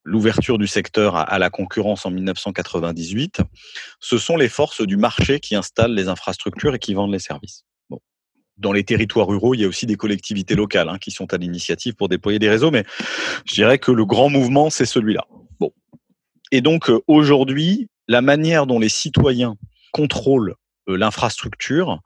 l'ouverture 0.08 0.58
du 0.58 0.68
secteur 0.68 1.16
à, 1.16 1.38
la 1.38 1.50
concurrence 1.50 2.06
en 2.06 2.12
1998, 2.12 3.42
ce 4.00 4.18
sont 4.18 4.38
les 4.38 4.48
forces 4.48 4.82
du 4.82 4.96
marché 4.96 5.42
qui 5.42 5.54
installent 5.54 5.94
les 5.94 6.08
infrastructures 6.08 6.74
et 6.74 6.80
qui 6.80 6.94
vendent 6.94 7.12
les 7.12 7.20
services 7.20 7.66
dans 8.58 8.72
les 8.72 8.84
territoires 8.84 9.28
ruraux, 9.28 9.54
il 9.54 9.62
y 9.62 9.66
a 9.66 9.68
aussi 9.68 9.86
des 9.86 9.96
collectivités 9.96 10.56
locales 10.56 10.90
hein, 10.90 10.98
qui 11.00 11.12
sont 11.12 11.34
à 11.34 11.38
l'initiative 11.38 11.96
pour 11.96 12.10
déployer 12.10 12.40
des 12.40 12.50
réseaux, 12.50 12.72
mais 12.72 12.84
je 13.46 13.54
dirais 13.54 13.78
que 13.78 13.92
le 13.92 14.06
grand 14.06 14.30
mouvement, 14.30 14.70
c'est 14.70 14.86
celui-là. 14.86 15.26
Bon. 15.60 15.72
Et 16.52 16.62
donc, 16.62 16.90
euh, 16.90 17.00
aujourd'hui, 17.08 17.90
la 18.08 18.22
manière 18.22 18.66
dont 18.66 18.80
les 18.80 18.90
citoyens 18.90 19.56
contrôlent 19.92 20.56
euh, 20.90 20.98
l'infrastructure, 20.98 22.00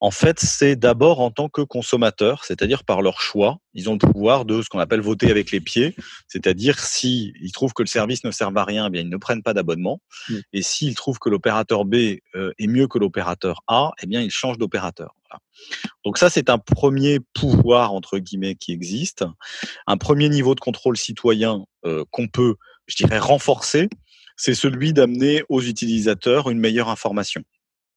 en 0.00 0.10
fait, 0.10 0.38
c'est 0.38 0.76
d'abord 0.76 1.20
en 1.20 1.30
tant 1.30 1.48
que 1.48 1.60
consommateur, 1.60 2.44
c'est-à-dire 2.44 2.84
par 2.84 3.02
leur 3.02 3.20
choix. 3.20 3.58
Ils 3.74 3.90
ont 3.90 3.94
le 3.94 3.98
pouvoir 3.98 4.44
de 4.44 4.62
ce 4.62 4.68
qu'on 4.68 4.78
appelle 4.78 5.00
voter 5.00 5.30
avec 5.30 5.50
les 5.50 5.60
pieds, 5.60 5.96
c'est-à-dire 6.28 6.78
si 6.78 7.32
ils 7.40 7.52
trouvent 7.52 7.74
que 7.74 7.82
le 7.82 7.88
service 7.88 8.22
ne 8.24 8.30
sert 8.30 8.50
à 8.54 8.64
rien, 8.64 8.86
eh 8.86 8.90
bien 8.90 9.02
ils 9.02 9.08
ne 9.08 9.16
prennent 9.16 9.42
pas 9.42 9.54
d'abonnement. 9.54 10.00
Mmh. 10.28 10.34
Et 10.52 10.62
s'ils 10.62 10.94
trouvent 10.94 11.18
que 11.18 11.28
l'opérateur 11.28 11.84
B 11.84 12.18
euh, 12.36 12.52
est 12.58 12.66
mieux 12.68 12.86
que 12.86 12.98
l'opérateur 12.98 13.62
A, 13.66 13.90
eh 14.02 14.06
bien 14.06 14.20
ils 14.20 14.30
changent 14.30 14.58
d'opérateur. 14.58 15.17
Donc 16.04 16.18
ça, 16.18 16.30
c'est 16.30 16.50
un 16.50 16.58
premier 16.58 17.20
pouvoir 17.34 17.92
entre 17.92 18.18
guillemets 18.18 18.54
qui 18.54 18.72
existe, 18.72 19.24
un 19.86 19.96
premier 19.96 20.28
niveau 20.28 20.54
de 20.54 20.60
contrôle 20.60 20.96
citoyen 20.96 21.64
euh, 21.84 22.04
qu'on 22.10 22.28
peut, 22.28 22.56
je 22.86 22.96
dirais, 22.96 23.18
renforcer, 23.18 23.88
c'est 24.36 24.54
celui 24.54 24.92
d'amener 24.92 25.42
aux 25.48 25.60
utilisateurs 25.60 26.48
une 26.48 26.58
meilleure 26.58 26.88
information 26.88 27.42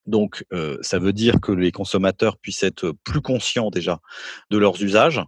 Donc, 0.07 0.43
euh, 0.51 0.77
ça 0.81 0.97
veut 0.97 1.13
dire 1.13 1.39
que 1.39 1.51
les 1.51 1.71
consommateurs 1.71 2.37
puissent 2.37 2.63
être 2.63 2.93
plus 3.03 3.21
conscients 3.21 3.69
déjà 3.69 3.99
de 4.49 4.57
leurs 4.57 4.81
usages 4.81 5.21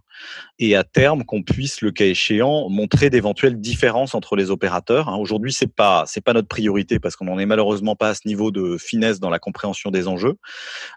et 0.58 0.74
à 0.74 0.82
terme 0.82 1.24
qu'on 1.24 1.42
puisse, 1.42 1.80
le 1.80 1.92
cas 1.92 2.06
échéant, 2.06 2.68
montrer 2.68 3.08
d'éventuelles 3.08 3.60
différences 3.60 4.14
entre 4.14 4.34
les 4.34 4.50
opérateurs. 4.50 5.08
Hein. 5.08 5.16
Aujourd'hui, 5.16 5.52
c'est 5.52 5.72
pas 5.72 6.04
c'est 6.06 6.20
pas 6.20 6.32
notre 6.32 6.48
priorité 6.48 6.98
parce 6.98 7.14
qu'on 7.14 7.26
n'en 7.26 7.38
est 7.38 7.46
malheureusement 7.46 7.94
pas 7.94 8.10
à 8.10 8.14
ce 8.14 8.26
niveau 8.26 8.50
de 8.50 8.76
finesse 8.76 9.20
dans 9.20 9.30
la 9.30 9.38
compréhension 9.38 9.90
des 9.90 10.08
enjeux. 10.08 10.36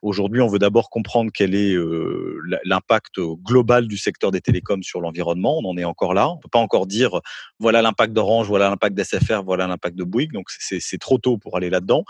Aujourd'hui, 0.01 0.41
on 0.41 0.48
veut 0.48 0.60
d'abord 0.60 0.89
comprendre 0.89 1.31
quel 1.34 1.53
est 1.53 1.74
euh, 1.74 2.39
l'impact 2.63 3.19
global 3.19 3.88
du 3.88 3.98
secteur 3.98 4.31
des 4.31 4.41
télécoms 4.41 4.84
sur 4.84 5.01
l'environnement. 5.01 5.60
On 5.60 5.69
en 5.69 5.77
est 5.77 5.86
encore 5.86 6.13
là. 6.15 6.29
On 6.29 6.38
peut 6.38 6.50
pas 6.50 6.60
encore 6.60 6.88
dire 6.88 7.22
voilà 7.60 7.84
l'impact 7.84 8.13
d'Orange, 8.13 8.48
voilà 8.48 8.69
l'impact 8.69 8.96
d'SFR, 8.96 9.43
voilà 9.43 9.67
l'impact 9.67 9.96
de 9.96 10.03
Bouygues. 10.03 10.34
Donc 10.34 10.48
c'est 10.50 11.00
trop 11.00 11.19
tôt 11.19 11.38
pour 11.38 11.57
aller 11.57 11.69
là-dedans. 11.69 12.05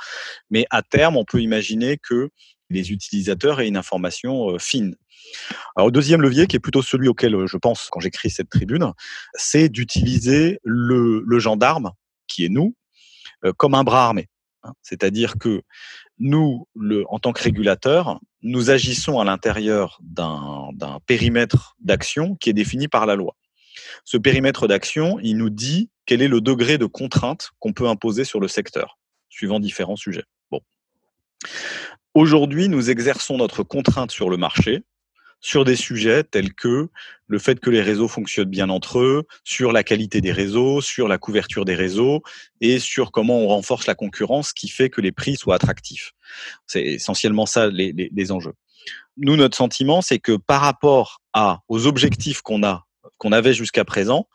Mais 0.49 0.65
à 0.69 0.81
terme, 0.81 1.17
on 1.17 1.25
peut 1.25 1.41
imaginer 1.41 1.56
imaginer 1.57 1.97
que 1.97 2.29
les 2.69 2.91
utilisateurs 2.91 3.59
aient 3.59 3.67
une 3.67 3.77
information 3.77 4.51
euh, 4.51 4.59
fine. 4.59 4.95
Alors, 5.75 5.87
le 5.87 5.91
deuxième 5.91 6.21
levier, 6.21 6.45
qui 6.45 6.55
est 6.55 6.59
plutôt 6.59 6.83
celui 6.83 7.07
auquel 7.07 7.33
euh, 7.33 7.47
je 7.47 7.57
pense 7.57 7.87
quand 7.91 7.99
j'écris 7.99 8.29
cette 8.29 8.49
tribune, 8.49 8.91
c'est 9.33 9.69
d'utiliser 9.69 10.59
le, 10.63 11.39
gendarme, 11.39 11.91
qui 12.27 12.45
est 12.45 12.49
nous, 12.49 12.75
euh, 13.43 13.53
comme 13.53 13.73
un 13.73 13.83
bras 13.83 14.05
armé. 14.05 14.27
Hein. 14.63 14.73
C'est-à-dire 14.83 15.37
que 15.39 15.63
nous, 16.19 16.67
en 17.09 17.19
tant 17.19 17.33
que 17.33 17.41
régulateurs, 17.41 18.19
nous 18.41 18.69
agissons 18.69 19.19
à 19.19 19.25
l'intérieur 19.25 19.99
d'un 20.01 20.99
périmètre 21.05 21.75
d'action 21.79 22.35
qui 22.35 22.49
est 22.49 22.53
défini 22.53 22.87
par 22.87 23.05
la 23.05 23.15
loi. 23.15 23.35
Ce 24.03 24.17
périmètre 24.17 24.67
d'action, 24.67 25.19
il 25.21 25.37
nous 25.37 25.49
dit 25.49 25.89
quel 26.05 26.21
est 26.21 26.27
le 26.27 26.41
degré 26.41 26.77
de 26.77 26.85
contrainte 26.85 27.51
qu'on 27.59 27.73
peut 27.73 27.87
imposer 27.87 28.23
sur 28.23 28.39
le 28.39 28.47
secteur, 28.47 28.97
suivant 29.29 29.59
différents 29.59 29.95
sujets. 29.95 30.23
Aujourd'hui, 32.13 32.67
nous 32.69 32.89
exerçons 32.89 33.37
notre 33.37 33.63
contrainte 33.63 34.11
sur 34.11 34.29
le 34.29 34.37
marché 34.37 34.83
sur 35.39 35.65
des 35.65 35.75
sujets 35.75 36.23
tels 36.23 36.53
que 36.53 36.89
le 37.27 37.39
fait 37.39 37.59
que 37.59 37.69
les 37.69 37.81
réseaux 37.81 38.07
fonctionnent 38.07 38.49
bien 38.49 38.69
entre 38.69 38.99
eux, 38.99 39.27
sur 39.43 39.71
la 39.71 39.83
qualité 39.83 40.21
des 40.21 40.31
réseaux, 40.31 40.81
sur 40.81 41.07
la 41.07 41.17
couverture 41.17 41.65
des 41.65 41.75
réseaux 41.75 42.23
et 42.61 42.79
sur 42.79 43.11
comment 43.11 43.39
on 43.39 43.47
renforce 43.47 43.87
la 43.87 43.95
concurrence 43.95 44.53
qui 44.53 44.67
fait 44.69 44.89
que 44.89 45.01
les 45.01 45.11
prix 45.11 45.35
soient 45.35 45.55
attractifs. 45.55 46.13
C'est 46.65 46.83
essentiellement 46.83 47.45
ça 47.45 47.67
les, 47.67 48.31
enjeux. 48.31 48.53
Nous, 49.17 49.35
notre 49.35 49.57
sentiment, 49.57 50.01
c'est 50.01 50.19
que 50.19 50.37
par 50.37 50.61
rapport 50.61 51.21
aux 51.67 51.85
objectifs 51.85 52.41
qu'on 52.41 53.31
avait 53.31 53.53
jusqu'à 53.53 53.85
présent, 53.85 54.27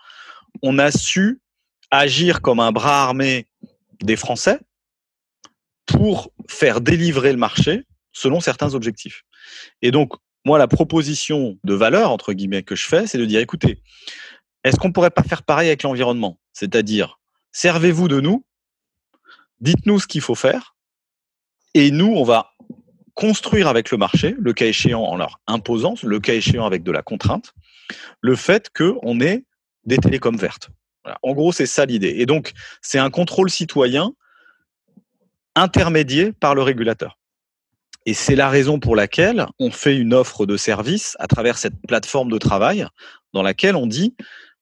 on 0.63 0.79
a 0.79 0.91
su 0.91 1.41
agir 1.91 2.43
comme 2.43 2.61
un 2.61 2.73
bras 2.73 3.03
armé 3.03 3.47
des 4.03 4.17
Français, 4.17 4.61
pour 5.87 6.33
faire 6.49 6.81
délivrer 6.81 7.33
le 7.33 7.39
marché 7.39 7.85
selon 8.13 8.41
certains 8.41 8.75
objectifs. 8.75 9.23
Et 9.81 9.91
donc, 9.91 10.13
moi, 10.45 10.59
la 10.59 10.69
proposition 10.69 11.59
de 11.65 11.75
valeur, 11.75 12.11
entre 12.11 12.33
guillemets, 12.33 12.63
que 12.63 12.75
je 12.75 12.87
fais, 12.87 13.07
c'est 13.07 13.19
de 13.19 13.25
dire, 13.25 13.41
écoutez, 13.41 13.83
est-ce 14.65 14.77
qu'on 14.77 14.89
ne 14.89 14.93
pourrait 14.93 15.11
pas 15.11 15.23
faire 15.23 15.43
pareil 15.43 15.69
avec 15.69 15.83
l'environnement? 15.83 16.39
C'est-à-dire, 16.53 17.21
servez-vous 17.53 18.09
de 18.09 18.21
nous, 18.21 18.45
dites-nous 19.61 20.01
ce 20.01 20.07
qu'il 20.07 20.21
faut 20.21 20.35
faire, 20.35 20.75
et 21.75 21.91
nous, 21.91 22.13
on 22.15 22.25
va 22.25 22.53
construire 23.15 23.69
avec 23.69 23.91
le 23.91 23.99
marché, 23.99 24.35
le 24.39 24.53
cas 24.53 24.67
échéant 24.67 25.03
en 25.03 25.17
leur 25.17 25.41
imposant, 25.47 25.95
le 26.03 26.21
cas 26.21 26.35
échéant 26.35 26.67
avec 26.67 26.83
de 26.83 26.93
la 26.93 27.03
contrainte, 27.03 27.53
le 28.21 28.37
fait 28.37 28.71
qu'on 28.71 29.21
ait 29.21 29.45
des 29.85 29.99
télécoms 29.99 30.37
vertes. 30.37 30.71
En 31.23 31.33
gros, 31.33 31.53
c'est 31.53 31.67
ça 31.67 31.85
l'idée. 31.85 32.15
Et 32.19 32.27
donc, 32.27 32.53
c'est 32.81 32.99
un 32.99 33.11
contrôle 33.11 33.51
citoyen 33.51 34.15
intermédié 35.55 36.33
par 36.33 36.55
le 36.55 36.63
régulateur. 36.63 37.19
Et 38.05 38.15
c'est 38.15 38.35
la 38.35 38.49
raison 38.49 38.81
pour 38.81 38.97
laquelle 38.97 39.47
on 39.59 39.71
fait 39.71 39.97
une 39.97 40.13
offre 40.13 40.45
de 40.47 40.57
service 40.57 41.17
à 41.21 41.29
travers 41.29 41.57
cette 41.59 41.75
plateforme 41.87 42.31
de 42.31 42.39
travail 42.39 42.87
dans 43.33 43.43
laquelle 43.43 43.77
on 43.77 43.87
dit, 43.87 44.17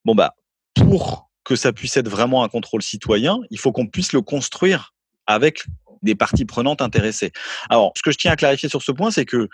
bon, 0.04 0.14
bah, 0.14 0.34
pour 0.74 1.30
que 1.44 1.56
ça 1.56 1.72
puisse 1.72 1.96
être 1.96 2.08
vraiment 2.08 2.44
un 2.44 2.48
contrôle 2.48 2.82
citoyen, 2.82 3.38
il 3.50 3.58
faut 3.58 3.72
qu'on 3.72 3.86
puisse 3.86 4.12
le 4.12 4.20
construire 4.20 4.94
avec 5.26 5.64
des 6.02 6.14
parties 6.14 6.44
prenantes 6.44 6.82
intéressées. 6.82 7.32
Alors, 7.70 7.92
ce 7.96 8.02
que 8.02 8.10
je 8.10 8.18
tiens 8.18 8.32
à 8.32 8.36
clarifier 8.36 8.68
sur 8.68 8.82
ce 8.82 8.92
point, 8.92 9.10
c'est 9.10 9.24
que 9.24 9.48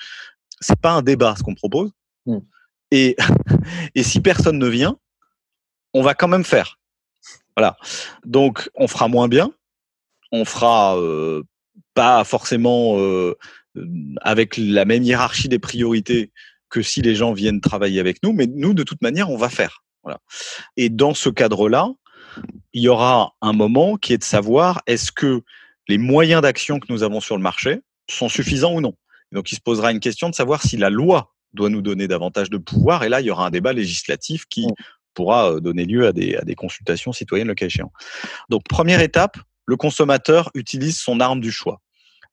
c'est 0.61 0.81
pas 0.81 0.93
un 0.93 1.03
débat 1.03 1.35
ce 1.37 1.43
qu'on 1.43 1.55
propose. 1.55 1.93
Mm. 2.27 2.39
Et, 2.91 3.17
et 3.95 4.03
si 4.03 4.21
personne 4.21 4.59
ne 4.59 4.67
vient, 4.67 4.99
on 5.95 6.03
va 6.03 6.15
quand 6.15 6.29
même 6.29 6.45
faire. 6.45 6.79
Voilà. 7.57 7.77
Donc, 8.25 8.69
on 8.75 8.89
fera 8.89 9.09
moins 9.09 9.29
bien, 9.29 9.51
on 10.33 10.45
fera 10.45 10.99
euh, 10.99 11.43
pas 11.95 12.25
forcément 12.25 12.99
euh, 12.99 13.37
avec 14.21 14.57
la 14.57 14.85
même 14.85 15.03
hiérarchie 15.03 15.49
des 15.49 15.59
priorités 15.59 16.31
que 16.69 16.83
si 16.83 17.03
les 17.03 17.15
gens 17.15 17.33
viennent 17.33 17.61
travailler 17.61 18.01
avec 18.01 18.23
nous, 18.23 18.33
mais 18.33 18.47
nous, 18.47 18.75
de 18.75 18.83
toute 18.83 19.03
manière, 19.03 19.31
on 19.31 19.37
va 19.37 19.49
faire. 19.49 19.83
Voilà. 20.03 20.19
Et 20.77 20.89
dans 20.89 21.15
ce 21.15 21.29
cadre-là, 21.29 21.89
il 22.73 22.83
y 22.83 22.89
aura 22.89 23.35
un 23.41 23.53
moment 23.53 23.97
qui 23.97 24.13
est 24.13 24.19
de 24.19 24.25
savoir 24.25 24.83
est-ce 24.87 25.13
que 25.13 25.43
les 25.89 25.99
moyens 25.99 26.43
d'action 26.43 26.81
que 26.81 26.87
nous 26.91 27.03
avons 27.03 27.21
sur 27.21 27.37
le 27.37 27.43
marché 27.43 27.81
sont 28.11 28.29
suffisants 28.29 28.75
ou 28.75 28.81
non? 28.81 28.95
Donc, 29.33 29.51
il 29.53 29.57
se 29.57 29.61
posera 29.61 29.91
une 29.91 30.01
question 30.01 30.29
de 30.29 30.35
savoir 30.35 30.63
si 30.63 30.77
la 30.77 30.91
loi 30.91 31.33
doit 31.53 31.71
nous 31.71 31.83
donner 31.83 32.07
davantage 32.07 32.51
de 32.51 32.59
pouvoir. 32.59 33.05
Et 33.05 33.09
là, 33.09 33.21
il 33.21 33.27
y 33.27 33.31
aura 33.31 33.47
un 33.47 33.51
débat 33.51 33.73
législatif 33.73 34.45
qui 34.49 34.67
mmh. 34.67 34.75
pourra 35.15 35.53
euh, 35.53 35.61
donner 35.61 35.85
lieu 35.85 36.07
à 36.07 36.13
des, 36.13 36.37
à 36.37 36.43
des 36.43 36.55
consultations 36.55 37.13
citoyennes 37.13 37.49
le 37.49 37.55
cas 37.55 37.67
échéant. 37.67 37.93
Donc, 38.49 38.63
première 38.69 39.01
étape, 39.01 39.39
le 39.67 39.77
consommateur 39.77 40.51
utilise 40.55 40.99
son 40.99 41.21
arme 41.21 41.41
du 41.41 41.51
choix. 41.51 41.81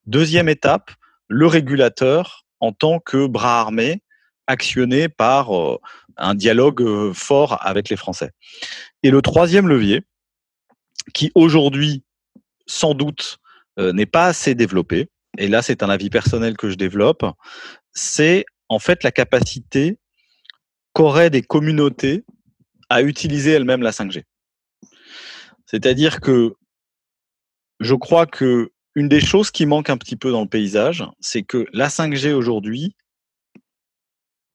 Deuxième 0.05 0.49
étape, 0.49 0.91
le 1.27 1.47
régulateur 1.47 2.45
en 2.59 2.71
tant 2.71 2.99
que 2.99 3.27
bras 3.27 3.59
armé 3.59 4.01
actionné 4.47 5.09
par 5.09 5.55
euh, 5.55 5.79
un 6.17 6.35
dialogue 6.35 6.81
euh, 6.81 7.13
fort 7.13 7.57
avec 7.65 7.89
les 7.89 7.95
Français. 7.95 8.31
Et 9.01 9.09
le 9.09 9.21
troisième 9.21 9.67
levier, 9.67 10.01
qui 11.13 11.31
aujourd'hui 11.35 12.03
sans 12.67 12.93
doute 12.93 13.39
euh, 13.79 13.93
n'est 13.93 14.05
pas 14.05 14.27
assez 14.27 14.55
développé, 14.55 15.09
et 15.37 15.47
là 15.47 15.61
c'est 15.61 15.83
un 15.83 15.89
avis 15.89 16.09
personnel 16.09 16.55
que 16.57 16.69
je 16.69 16.75
développe, 16.75 17.25
c'est 17.93 18.45
en 18.69 18.79
fait 18.79 19.03
la 19.03 19.11
capacité 19.11 19.97
qu'auraient 20.93 21.29
des 21.29 21.41
communautés 21.41 22.23
à 22.89 23.01
utiliser 23.01 23.51
elles-mêmes 23.51 23.81
la 23.81 23.91
5G. 23.91 24.23
C'est-à-dire 25.65 26.19
que 26.19 26.55
je 27.79 27.95
crois 27.95 28.25
que 28.25 28.71
une 28.95 29.09
des 29.09 29.21
choses 29.21 29.49
qui 29.51 29.65
manque 29.65 29.89
un 29.89 29.97
petit 29.97 30.15
peu 30.15 30.31
dans 30.31 30.41
le 30.41 30.47
paysage, 30.47 31.03
c'est 31.19 31.43
que 31.43 31.65
la 31.73 31.87
5G 31.87 32.33
aujourd'hui, 32.33 32.95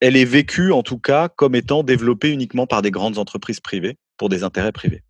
elle 0.00 0.16
est 0.16 0.24
vécue 0.24 0.72
en 0.72 0.82
tout 0.82 0.98
cas 0.98 1.28
comme 1.28 1.54
étant 1.54 1.82
développée 1.82 2.30
uniquement 2.30 2.66
par 2.66 2.82
des 2.82 2.90
grandes 2.90 3.18
entreprises 3.18 3.60
privées 3.60 3.98
pour 4.16 4.28
des 4.28 4.44
intérêts 4.44 4.72
privés. 4.72 5.02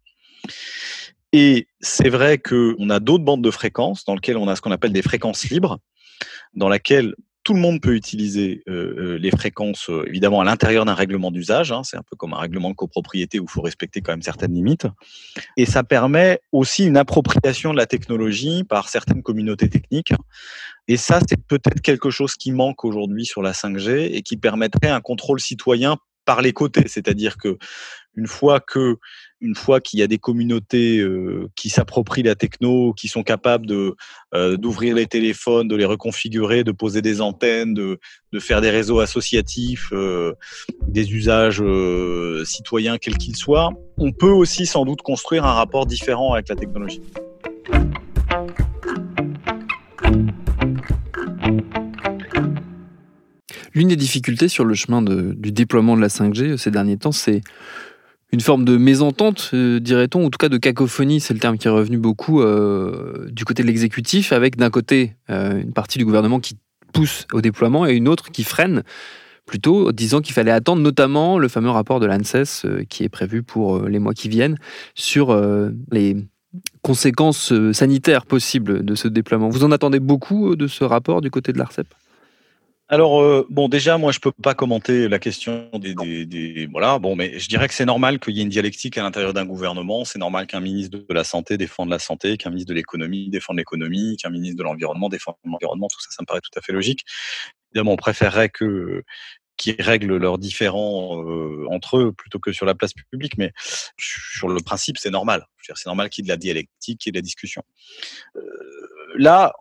Et 1.32 1.68
c'est 1.80 2.08
vrai 2.08 2.38
qu'on 2.38 2.88
a 2.88 3.00
d'autres 3.00 3.24
bandes 3.24 3.44
de 3.44 3.50
fréquences 3.50 4.04
dans 4.06 4.14
lesquelles 4.14 4.38
on 4.38 4.48
a 4.48 4.56
ce 4.56 4.62
qu'on 4.62 4.72
appelle 4.72 4.94
des 4.94 5.02
fréquences 5.02 5.44
libres, 5.50 5.78
dans 6.54 6.70
lesquelles 6.70 7.14
tout 7.48 7.54
le 7.54 7.60
monde 7.60 7.80
peut 7.80 7.94
utiliser 7.94 8.62
euh, 8.68 9.14
euh, 9.14 9.18
les 9.18 9.30
fréquences, 9.30 9.88
euh, 9.88 10.06
évidemment, 10.06 10.42
à 10.42 10.44
l'intérieur 10.44 10.84
d'un 10.84 10.92
règlement 10.92 11.30
d'usage. 11.30 11.72
Hein. 11.72 11.80
c'est 11.82 11.96
un 11.96 12.02
peu 12.02 12.14
comme 12.14 12.34
un 12.34 12.38
règlement 12.38 12.68
de 12.68 12.74
copropriété 12.74 13.40
où 13.40 13.44
il 13.44 13.50
faut 13.50 13.62
respecter 13.62 14.02
quand 14.02 14.12
même 14.12 14.20
certaines 14.20 14.52
limites. 14.52 14.86
Et 15.56 15.64
ça 15.64 15.82
permet 15.82 16.42
aussi 16.52 16.84
une 16.84 16.98
appropriation 16.98 17.72
de 17.72 17.78
la 17.78 17.86
technologie 17.86 18.64
par 18.64 18.90
certaines 18.90 19.22
communautés 19.22 19.70
techniques. 19.70 20.12
Et 20.88 20.98
ça, 20.98 21.20
c'est 21.26 21.42
peut-être 21.42 21.80
quelque 21.80 22.10
chose 22.10 22.34
qui 22.34 22.52
manque 22.52 22.84
aujourd'hui 22.84 23.24
sur 23.24 23.40
la 23.40 23.52
5G 23.52 24.10
et 24.12 24.20
qui 24.20 24.36
permettrait 24.36 24.90
un 24.90 25.00
contrôle 25.00 25.40
citoyen 25.40 25.96
par 26.28 26.42
les 26.42 26.52
côtés. 26.52 26.84
C'est-à-dire 26.88 27.38
que 27.38 27.56
une 28.14 28.26
fois 28.26 28.60
que 28.60 28.96
une 29.40 29.54
fois 29.54 29.80
qu'il 29.80 29.98
y 29.98 30.02
a 30.02 30.06
des 30.06 30.18
communautés 30.18 30.98
euh, 30.98 31.48
qui 31.56 31.70
s'approprient 31.70 32.24
la 32.24 32.34
techno, 32.34 32.92
qui 32.92 33.08
sont 33.08 33.22
capables 33.22 33.64
de 33.64 33.94
euh, 34.34 34.58
d'ouvrir 34.58 34.94
les 34.94 35.06
téléphones, 35.06 35.68
de 35.68 35.76
les 35.76 35.86
reconfigurer, 35.86 36.64
de 36.64 36.72
poser 36.72 37.00
des 37.00 37.22
antennes, 37.22 37.72
de, 37.72 37.98
de 38.32 38.40
faire 38.40 38.60
des 38.60 38.68
réseaux 38.68 39.00
associatifs, 39.00 39.88
euh, 39.92 40.34
des 40.86 41.14
usages 41.14 41.62
citoyens 42.44 42.98
quels 42.98 43.16
qu'ils 43.16 43.36
soient, 43.36 43.70
on 43.96 44.12
peut 44.12 44.36
aussi 44.42 44.66
sans 44.66 44.84
doute 44.84 45.00
construire 45.00 45.46
un 45.46 45.54
rapport 45.54 45.86
différent 45.86 46.34
avec 46.34 46.50
la 46.50 46.56
technologie. 46.56 47.00
L'une 53.74 53.88
des 53.88 53.96
difficultés 53.96 54.48
sur 54.48 54.64
le 54.64 54.74
chemin 54.74 55.02
du 55.02 55.52
déploiement 55.52 55.96
de 55.96 56.00
la 56.00 56.08
5G 56.08 56.56
ces 56.56 56.70
derniers 56.70 56.96
temps, 56.96 57.12
c'est 57.12 57.42
une 58.32 58.40
forme 58.40 58.64
de 58.64 58.76
mésentente, 58.76 59.50
euh, 59.54 59.80
dirait-on, 59.80 60.22
ou 60.22 60.26
en 60.26 60.30
tout 60.30 60.38
cas 60.38 60.48
de 60.48 60.58
cacophonie, 60.58 61.20
c'est 61.20 61.32
le 61.32 61.40
terme 61.40 61.56
qui 61.56 61.66
est 61.66 61.70
revenu 61.70 61.96
beaucoup 61.96 62.42
euh, 62.42 63.26
du 63.30 63.44
côté 63.44 63.62
de 63.62 63.68
l'exécutif, 63.68 64.32
avec 64.32 64.56
d'un 64.56 64.70
côté 64.70 65.16
euh, 65.30 65.60
une 65.60 65.72
partie 65.72 65.98
du 65.98 66.04
gouvernement 66.04 66.38
qui 66.38 66.56
pousse 66.92 67.26
au 67.32 67.40
déploiement 67.40 67.86
et 67.86 67.94
une 67.94 68.08
autre 68.08 68.30
qui 68.30 68.44
freine, 68.44 68.82
plutôt 69.46 69.92
disant 69.92 70.20
qu'il 70.20 70.34
fallait 70.34 70.50
attendre 70.50 70.82
notamment 70.82 71.38
le 71.38 71.48
fameux 71.48 71.70
rapport 71.70 72.00
de 72.00 72.06
l'ANSES 72.06 72.66
qui 72.90 73.04
est 73.04 73.08
prévu 73.08 73.42
pour 73.42 73.80
les 73.88 73.98
mois 73.98 74.12
qui 74.12 74.28
viennent 74.28 74.58
sur 74.94 75.34
les 75.90 76.16
conséquences 76.82 77.52
sanitaires 77.72 78.26
possibles 78.26 78.84
de 78.84 78.94
ce 78.94 79.08
déploiement. 79.08 79.48
Vous 79.48 79.64
en 79.64 79.72
attendez 79.72 80.00
beaucoup 80.00 80.54
de 80.54 80.66
ce 80.66 80.84
rapport 80.84 81.22
du 81.22 81.30
côté 81.30 81.54
de 81.54 81.58
l'ARCEP 81.58 81.86
alors 82.88 83.20
euh, 83.20 83.46
bon, 83.50 83.68
déjà 83.68 83.98
moi 83.98 84.12
je 84.12 84.18
peux 84.18 84.32
pas 84.32 84.54
commenter 84.54 85.08
la 85.08 85.18
question 85.18 85.68
des, 85.74 85.94
des, 85.94 86.24
des, 86.24 86.66
voilà 86.66 86.98
bon, 86.98 87.16
mais 87.16 87.38
je 87.38 87.48
dirais 87.48 87.68
que 87.68 87.74
c'est 87.74 87.84
normal 87.84 88.18
qu'il 88.18 88.34
y 88.36 88.40
ait 88.40 88.42
une 88.42 88.48
dialectique 88.48 88.96
à 88.96 89.02
l'intérieur 89.02 89.34
d'un 89.34 89.44
gouvernement. 89.44 90.04
C'est 90.04 90.18
normal 90.18 90.46
qu'un 90.46 90.60
ministre 90.60 90.98
de 90.98 91.14
la 91.14 91.24
santé 91.24 91.58
défende 91.58 91.90
la 91.90 91.98
santé, 91.98 92.38
qu'un 92.38 92.50
ministre 92.50 92.70
de 92.70 92.74
l'économie 92.74 93.28
défende 93.28 93.58
l'économie, 93.58 94.16
qu'un 94.16 94.30
ministre 94.30 94.56
de 94.56 94.62
l'environnement 94.62 95.08
défende 95.08 95.34
l'environnement. 95.44 95.88
Tout 95.88 96.00
ça, 96.00 96.08
ça 96.10 96.22
me 96.22 96.26
paraît 96.26 96.40
tout 96.40 96.56
à 96.58 96.62
fait 96.62 96.72
logique. 96.72 97.04
Évidemment, 97.72 97.92
on 97.92 97.96
préférerait 97.96 98.48
que 98.48 99.04
qu'ils 99.58 99.74
règlent 99.80 100.16
leurs 100.16 100.38
différends 100.38 101.22
euh, 101.22 101.66
entre 101.70 101.98
eux 101.98 102.12
plutôt 102.12 102.38
que 102.38 102.52
sur 102.52 102.64
la 102.64 102.74
place 102.74 102.92
publique. 103.10 103.36
Mais 103.36 103.52
sur 103.98 104.48
le 104.48 104.60
principe, 104.60 104.96
c'est 104.96 105.10
normal. 105.10 105.46
C'est 105.74 105.86
normal 105.86 106.08
qu'il 106.08 106.24
y 106.24 106.26
ait 106.26 106.28
de 106.28 106.32
la 106.32 106.38
dialectique, 106.38 107.00
qu'il 107.00 107.08
y 107.08 107.10
ait 107.10 107.12
de 107.12 107.18
la 107.18 107.22
discussion. 107.22 107.62
Euh, 108.36 108.40
là, 109.16 109.52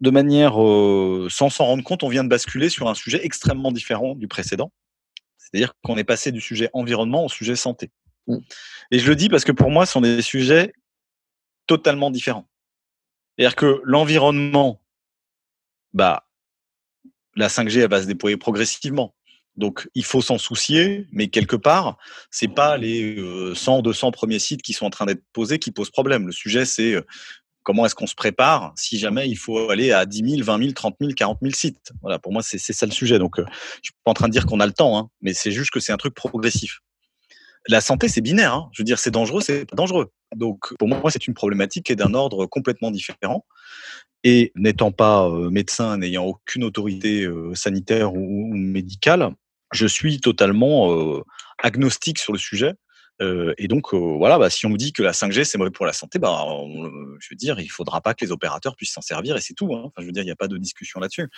de 0.00 0.10
manière 0.10 0.62
euh, 0.62 1.28
sans 1.30 1.48
s'en 1.48 1.66
rendre 1.66 1.84
compte, 1.84 2.02
on 2.02 2.08
vient 2.08 2.24
de 2.24 2.28
basculer 2.28 2.68
sur 2.68 2.88
un 2.88 2.94
sujet 2.94 3.24
extrêmement 3.24 3.72
différent 3.72 4.14
du 4.14 4.28
précédent. 4.28 4.70
C'est-à-dire 5.38 5.74
qu'on 5.82 5.96
est 5.96 6.04
passé 6.04 6.32
du 6.32 6.40
sujet 6.40 6.70
environnement 6.72 7.24
au 7.24 7.28
sujet 7.28 7.56
santé. 7.56 7.90
Mmh. 8.26 8.38
Et 8.90 8.98
je 8.98 9.08
le 9.08 9.16
dis 9.16 9.28
parce 9.28 9.44
que 9.44 9.52
pour 9.52 9.70
moi, 9.70 9.86
ce 9.86 9.92
sont 9.92 10.00
des 10.00 10.22
sujets 10.22 10.72
totalement 11.66 12.10
différents. 12.10 12.48
C'est-à-dire 13.36 13.56
que 13.56 13.80
l'environnement, 13.84 14.82
bah, 15.92 16.28
la 17.34 17.48
5G, 17.48 17.80
elle 17.80 17.90
va 17.90 18.02
se 18.02 18.06
déployer 18.06 18.36
progressivement. 18.36 19.14
Donc, 19.56 19.88
il 19.94 20.04
faut 20.04 20.20
s'en 20.20 20.36
soucier, 20.36 21.06
mais 21.12 21.28
quelque 21.28 21.56
part, 21.56 21.96
c'est 22.30 22.48
pas 22.48 22.76
les 22.76 23.16
100, 23.54 23.78
euh, 23.78 23.82
200 23.82 24.10
premiers 24.10 24.38
sites 24.38 24.62
qui 24.62 24.74
sont 24.74 24.84
en 24.84 24.90
train 24.90 25.06
d'être 25.06 25.22
posés 25.32 25.58
qui 25.58 25.70
posent 25.70 25.90
problème. 25.90 26.26
Le 26.26 26.32
sujet, 26.32 26.66
c'est 26.66 26.94
comment 27.66 27.84
est-ce 27.84 27.96
qu'on 27.96 28.06
se 28.06 28.14
prépare 28.14 28.72
si 28.76 28.96
jamais 28.96 29.28
il 29.28 29.34
faut 29.34 29.70
aller 29.70 29.90
à 29.90 30.06
10 30.06 30.36
000, 30.36 30.44
20 30.44 30.58
000, 30.58 30.70
30 30.70 30.94
000, 31.00 31.12
40 31.16 31.38
000 31.42 31.52
sites. 31.52 31.90
Voilà, 32.00 32.20
pour 32.20 32.32
moi, 32.32 32.40
c'est 32.40 32.58
ça 32.58 32.86
le 32.86 32.92
sujet. 32.92 33.18
Donc, 33.18 33.40
euh, 33.40 33.44
suis 33.82 33.92
pas 34.04 34.12
en 34.12 34.14
train 34.14 34.28
de 34.28 34.32
dire 34.32 34.46
qu'on 34.46 34.60
a 34.60 34.66
le 34.66 34.72
temps, 34.72 34.96
hein, 34.96 35.10
mais 35.20 35.34
c'est 35.34 35.50
juste 35.50 35.70
que 35.72 35.80
c'est 35.80 35.92
un 35.92 35.96
truc 35.96 36.14
progressif. 36.14 36.78
La 37.66 37.80
santé, 37.80 38.06
c'est 38.06 38.20
binaire. 38.20 38.54
Hein. 38.54 38.68
Je 38.70 38.82
veux 38.82 38.84
dire, 38.84 39.00
c'est 39.00 39.10
dangereux, 39.10 39.40
c'est 39.40 39.68
pas 39.68 39.74
dangereux. 39.74 40.12
Donc, 40.36 40.74
pour 40.78 40.86
moi, 40.86 41.10
c'est 41.10 41.26
une 41.26 41.34
problématique 41.34 41.86
qui 41.86 41.92
est 41.92 41.96
d'un 41.96 42.14
ordre 42.14 42.46
complètement 42.46 42.92
différent. 42.92 43.44
Et 44.22 44.52
n'étant 44.54 44.92
pas 44.92 45.28
euh, 45.28 45.50
médecin, 45.50 45.96
n'ayant 45.96 46.24
aucune 46.24 46.62
autorité 46.62 47.24
euh, 47.24 47.52
sanitaire 47.56 48.14
ou, 48.14 48.54
médicale, 48.54 49.34
je 49.72 49.88
suis 49.88 50.20
totalement 50.20 51.20
agnostique 51.60 52.20
sur 52.20 52.32
le 52.32 52.38
sujet. 52.38 52.74
Euh, 53.22 53.54
et 53.56 53.68
donc, 53.68 53.94
euh, 53.94 54.16
voilà, 54.18 54.38
bah, 54.38 54.50
si 54.50 54.66
on 54.66 54.70
me 54.70 54.76
dit 54.76 54.92
que 54.92 55.02
la 55.02 55.12
5G, 55.12 55.44
c'est 55.44 55.58
mauvais 55.58 55.70
pour 55.70 55.86
la 55.86 55.92
santé, 55.92 56.18
bah, 56.18 56.44
je 57.18 57.28
veux 57.30 57.36
dire, 57.36 57.58
il 57.60 57.68
faudra 57.68 58.00
pas 58.00 58.14
que 58.14 58.24
les 58.24 58.32
opérateurs 58.32 58.76
puissent 58.76 58.92
s'en 58.92 59.00
servir 59.00 59.36
et 59.36 59.40
c'est 59.40 59.54
tout. 59.54 59.74
Hein. 59.74 59.90
Je 59.98 60.04
veux 60.04 60.12
dire, 60.12 60.22
il 60.22 60.26
n'y 60.26 60.32
a 60.32 60.36
pas 60.36 60.48
de 60.48 60.58
discussion 60.58 61.00
là-dessus. 61.00 61.28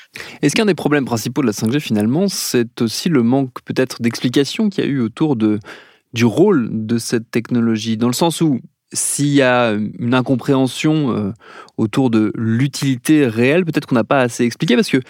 Est-ce 0.42 0.54
qu'un 0.56 0.66
des 0.66 0.74
problèmes 0.74 1.04
principaux 1.04 1.42
de 1.42 1.46
la 1.46 1.52
5G, 1.52 1.80
finalement, 1.80 2.28
c'est 2.28 2.80
aussi 2.80 3.08
le 3.08 3.22
manque 3.22 3.62
peut-être 3.64 4.02
d'explication 4.02 4.68
qu'il 4.68 4.84
y 4.84 4.86
a 4.86 4.90
eu 4.90 5.00
autour 5.00 5.36
du 5.36 6.24
rôle 6.24 6.68
de 6.72 6.98
cette 6.98 7.30
technologie? 7.30 7.96
Dans 7.96 8.08
le 8.08 8.12
sens 8.12 8.40
où, 8.40 8.60
s'il 8.92 9.28
y 9.28 9.42
a 9.42 9.72
une 9.72 10.14
incompréhension 10.14 11.14
euh, 11.14 11.32
autour 11.76 12.10
de 12.10 12.32
l'utilité 12.36 13.26
réelle, 13.26 13.64
peut-être 13.64 13.86
qu'on 13.86 13.94
n'a 13.94 14.04
pas 14.04 14.20
assez 14.20 14.44
expliqué 14.44 14.74
parce 14.76 14.88
que 14.88 15.00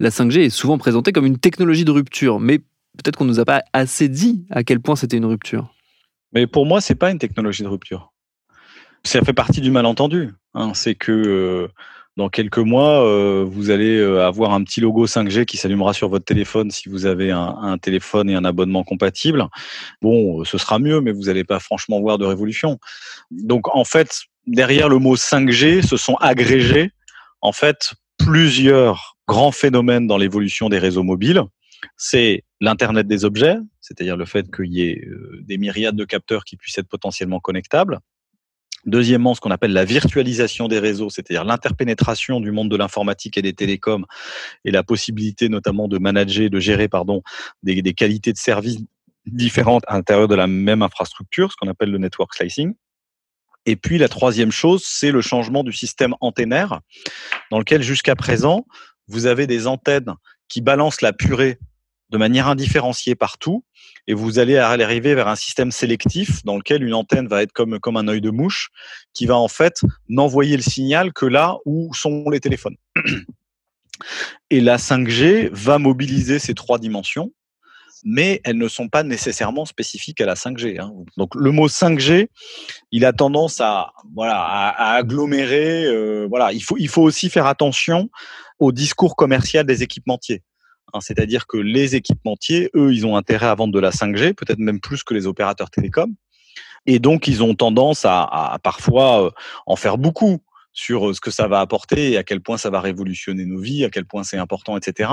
la 0.00 0.10
5G 0.10 0.40
est 0.40 0.50
souvent 0.50 0.78
présentée 0.78 1.12
comme 1.12 1.26
une 1.26 1.38
technologie 1.38 1.84
de 1.84 1.90
rupture, 1.90 2.40
mais 2.40 2.58
peut-être 2.58 3.16
qu'on 3.16 3.24
ne 3.24 3.30
nous 3.30 3.40
a 3.40 3.44
pas 3.44 3.62
assez 3.72 4.08
dit 4.08 4.46
à 4.50 4.64
quel 4.64 4.80
point 4.80 4.96
c'était 4.96 5.16
une 5.16 5.26
rupture. 5.26 5.74
Mais 6.32 6.46
pour 6.46 6.66
moi, 6.66 6.80
c'est 6.80 6.94
pas 6.94 7.10
une 7.10 7.18
technologie 7.18 7.62
de 7.62 7.68
rupture. 7.68 8.12
Ça 9.04 9.20
fait 9.22 9.32
partie 9.32 9.60
du 9.60 9.70
malentendu. 9.70 10.30
Hein. 10.54 10.72
C'est 10.74 10.94
que 10.94 11.12
euh, 11.12 11.68
dans 12.16 12.28
quelques 12.28 12.58
mois, 12.58 13.04
euh, 13.06 13.44
vous 13.46 13.70
allez 13.70 13.96
euh, 13.96 14.26
avoir 14.26 14.52
un 14.52 14.62
petit 14.64 14.80
logo 14.80 15.06
5G 15.06 15.44
qui 15.44 15.56
s'allumera 15.56 15.92
sur 15.92 16.08
votre 16.08 16.24
téléphone 16.24 16.70
si 16.70 16.88
vous 16.88 17.06
avez 17.06 17.30
un, 17.30 17.56
un, 17.62 17.78
téléphone 17.78 18.28
et 18.28 18.34
un 18.34 18.44
abonnement 18.44 18.84
compatible. 18.84 19.46
Bon, 20.02 20.44
ce 20.44 20.58
sera 20.58 20.78
mieux, 20.78 21.00
mais 21.00 21.12
vous 21.12 21.24
n'allez 21.24 21.44
pas 21.44 21.60
franchement 21.60 22.00
voir 22.00 22.18
de 22.18 22.26
révolution. 22.26 22.78
Donc, 23.30 23.74
en 23.74 23.84
fait, 23.84 24.22
derrière 24.46 24.88
le 24.88 24.98
mot 24.98 25.16
5G, 25.16 25.86
se 25.86 25.96
sont 25.96 26.16
agrégés 26.16 26.90
en 27.40 27.52
fait 27.52 27.92
plusieurs 28.18 29.16
grands 29.28 29.52
phénomènes 29.52 30.06
dans 30.06 30.18
l'évolution 30.18 30.68
des 30.68 30.78
réseaux 30.78 31.04
mobiles. 31.04 31.42
C'est 31.96 32.42
l'Internet 32.60 33.06
des 33.06 33.24
objets, 33.24 33.56
c'est-à-dire 33.80 34.16
le 34.16 34.24
fait 34.24 34.54
qu'il 34.54 34.72
y 34.72 34.82
ait 34.82 35.04
euh, 35.06 35.40
des 35.42 35.58
myriades 35.58 35.96
de 35.96 36.04
capteurs 36.04 36.44
qui 36.44 36.56
puissent 36.56 36.78
être 36.78 36.88
potentiellement 36.88 37.40
connectables. 37.40 38.00
Deuxièmement, 38.86 39.34
ce 39.34 39.40
qu'on 39.40 39.50
appelle 39.50 39.72
la 39.72 39.84
virtualisation 39.84 40.68
des 40.68 40.78
réseaux, 40.78 41.10
c'est-à-dire 41.10 41.44
l'interpénétration 41.44 42.40
du 42.40 42.52
monde 42.52 42.70
de 42.70 42.76
l'informatique 42.76 43.36
et 43.36 43.42
des 43.42 43.52
télécoms 43.52 44.06
et 44.64 44.70
la 44.70 44.82
possibilité 44.82 45.48
notamment 45.48 45.88
de 45.88 45.98
manager, 45.98 46.48
de 46.48 46.60
gérer 46.60 46.88
pardon, 46.88 47.22
des, 47.62 47.82
qualités 47.92 48.32
de 48.32 48.38
services 48.38 48.78
différentes 49.26 49.82
à 49.88 49.94
l'intérieur 49.94 50.28
de 50.28 50.34
la 50.34 50.46
même 50.46 50.82
infrastructure, 50.82 51.50
ce 51.52 51.56
qu'on 51.56 51.68
appelle 51.68 51.90
le 51.90 51.98
network 51.98 52.34
slicing. 52.34 52.74
Et 53.66 53.76
puis 53.76 53.98
la 53.98 54.08
troisième 54.08 54.52
chose, 54.52 54.84
c'est 54.86 55.10
le 55.10 55.20
changement 55.20 55.64
du 55.64 55.72
système 55.72 56.14
antennaire, 56.20 56.80
dans 57.50 57.58
lequel 57.58 57.82
jusqu'à 57.82 58.14
présent, 58.14 58.64
vous 59.08 59.26
avez 59.26 59.46
des 59.46 59.66
antennes 59.66 60.14
qui 60.48 60.60
balancent 60.60 61.02
la 61.02 61.12
purée 61.12 61.58
de 62.10 62.18
manière 62.18 62.48
indifférenciée 62.48 63.14
partout, 63.14 63.64
et 64.06 64.14
vous 64.14 64.38
allez 64.38 64.56
arriver 64.56 65.14
vers 65.14 65.28
un 65.28 65.36
système 65.36 65.70
sélectif 65.70 66.42
dans 66.44 66.56
lequel 66.56 66.82
une 66.82 66.94
antenne 66.94 67.28
va 67.28 67.42
être 67.42 67.52
comme, 67.52 67.78
comme 67.78 67.96
un 67.96 68.08
œil 68.08 68.20
de 68.20 68.30
mouche, 68.30 68.70
qui 69.12 69.26
va 69.26 69.36
en 69.36 69.48
fait 69.48 69.82
n'envoyer 70.08 70.56
le 70.56 70.62
signal 70.62 71.12
que 71.12 71.26
là 71.26 71.56
où 71.66 71.92
sont 71.94 72.28
les 72.30 72.40
téléphones. 72.40 72.76
Et 74.50 74.60
la 74.60 74.76
5G 74.76 75.50
va 75.52 75.78
mobiliser 75.78 76.38
ces 76.38 76.54
trois 76.54 76.78
dimensions, 76.78 77.32
mais 78.04 78.40
elles 78.44 78.56
ne 78.56 78.68
sont 78.68 78.88
pas 78.88 79.02
nécessairement 79.02 79.64
spécifiques 79.64 80.20
à 80.20 80.26
la 80.26 80.34
5G. 80.34 80.80
Hein. 80.80 80.92
Donc 81.16 81.34
le 81.34 81.50
mot 81.50 81.68
5G, 81.68 82.28
il 82.92 83.04
a 83.04 83.12
tendance 83.12 83.60
à 83.60 83.92
voilà 84.14 84.40
à, 84.40 84.94
agglomérer. 84.94 85.84
Euh, 85.84 86.26
voilà, 86.28 86.52
il 86.52 86.62
faut 86.62 86.76
il 86.78 86.88
faut 86.88 87.02
aussi 87.02 87.28
faire 87.28 87.46
attention 87.46 88.08
au 88.58 88.72
discours 88.72 89.16
commercial 89.16 89.66
des 89.66 89.82
équipementiers. 89.82 90.42
Hein, 90.92 91.00
c'est-à-dire 91.00 91.46
que 91.46 91.56
les 91.56 91.96
équipementiers, 91.96 92.70
eux, 92.74 92.92
ils 92.92 93.06
ont 93.06 93.16
intérêt 93.16 93.46
à 93.46 93.54
vendre 93.54 93.72
de 93.72 93.80
la 93.80 93.90
5G, 93.90 94.34
peut-être 94.34 94.58
même 94.58 94.80
plus 94.80 95.02
que 95.02 95.14
les 95.14 95.26
opérateurs 95.26 95.70
télécoms. 95.70 96.14
Et 96.86 96.98
donc, 96.98 97.28
ils 97.28 97.42
ont 97.42 97.54
tendance 97.54 98.04
à, 98.04 98.58
parfois 98.62 99.26
euh, 99.26 99.30
en 99.66 99.76
faire 99.76 99.98
beaucoup 99.98 100.38
sur 100.72 101.08
euh, 101.08 101.12
ce 101.12 101.20
que 101.20 101.30
ça 101.30 101.48
va 101.48 101.60
apporter 101.60 102.12
et 102.12 102.16
à 102.16 102.22
quel 102.22 102.40
point 102.40 102.56
ça 102.56 102.70
va 102.70 102.80
révolutionner 102.80 103.44
nos 103.44 103.58
vies, 103.58 103.84
à 103.84 103.90
quel 103.90 104.06
point 104.06 104.22
c'est 104.22 104.38
important, 104.38 104.76
etc. 104.76 105.10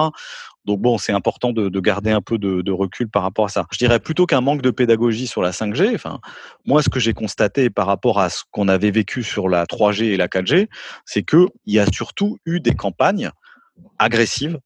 Donc 0.63 0.79
bon, 0.79 0.97
c'est 0.97 1.11
important 1.11 1.51
de, 1.51 1.79
garder 1.79 2.11
un 2.11 2.21
peu 2.21 2.37
de, 2.37 2.71
recul 2.71 3.09
par 3.09 3.23
rapport 3.23 3.45
à 3.45 3.49
ça. 3.49 3.65
Je 3.71 3.77
dirais 3.77 3.99
plutôt 3.99 4.25
qu'un 4.25 4.41
manque 4.41 4.61
de 4.61 4.71
pédagogie 4.71 5.27
sur 5.27 5.41
la 5.41 5.51
5G. 5.51 5.93
Enfin, 5.95 6.19
moi, 6.65 6.81
ce 6.81 6.89
que 6.89 6.99
j'ai 6.99 7.13
constaté 7.13 7.69
par 7.69 7.87
rapport 7.87 8.19
à 8.19 8.29
ce 8.29 8.43
qu'on 8.51 8.67
avait 8.67 8.91
vécu 8.91 9.23
sur 9.23 9.49
la 9.49 9.65
3G 9.65 10.05
et 10.05 10.17
la 10.17 10.27
4G, 10.27 10.67
c'est 11.05 11.23
que 11.23 11.47
il 11.65 11.73
y 11.73 11.79
a 11.79 11.85
surtout 11.87 12.37
eu 12.45 12.59
des 12.59 12.73
campagnes 12.73 13.31
agressives 13.99 14.59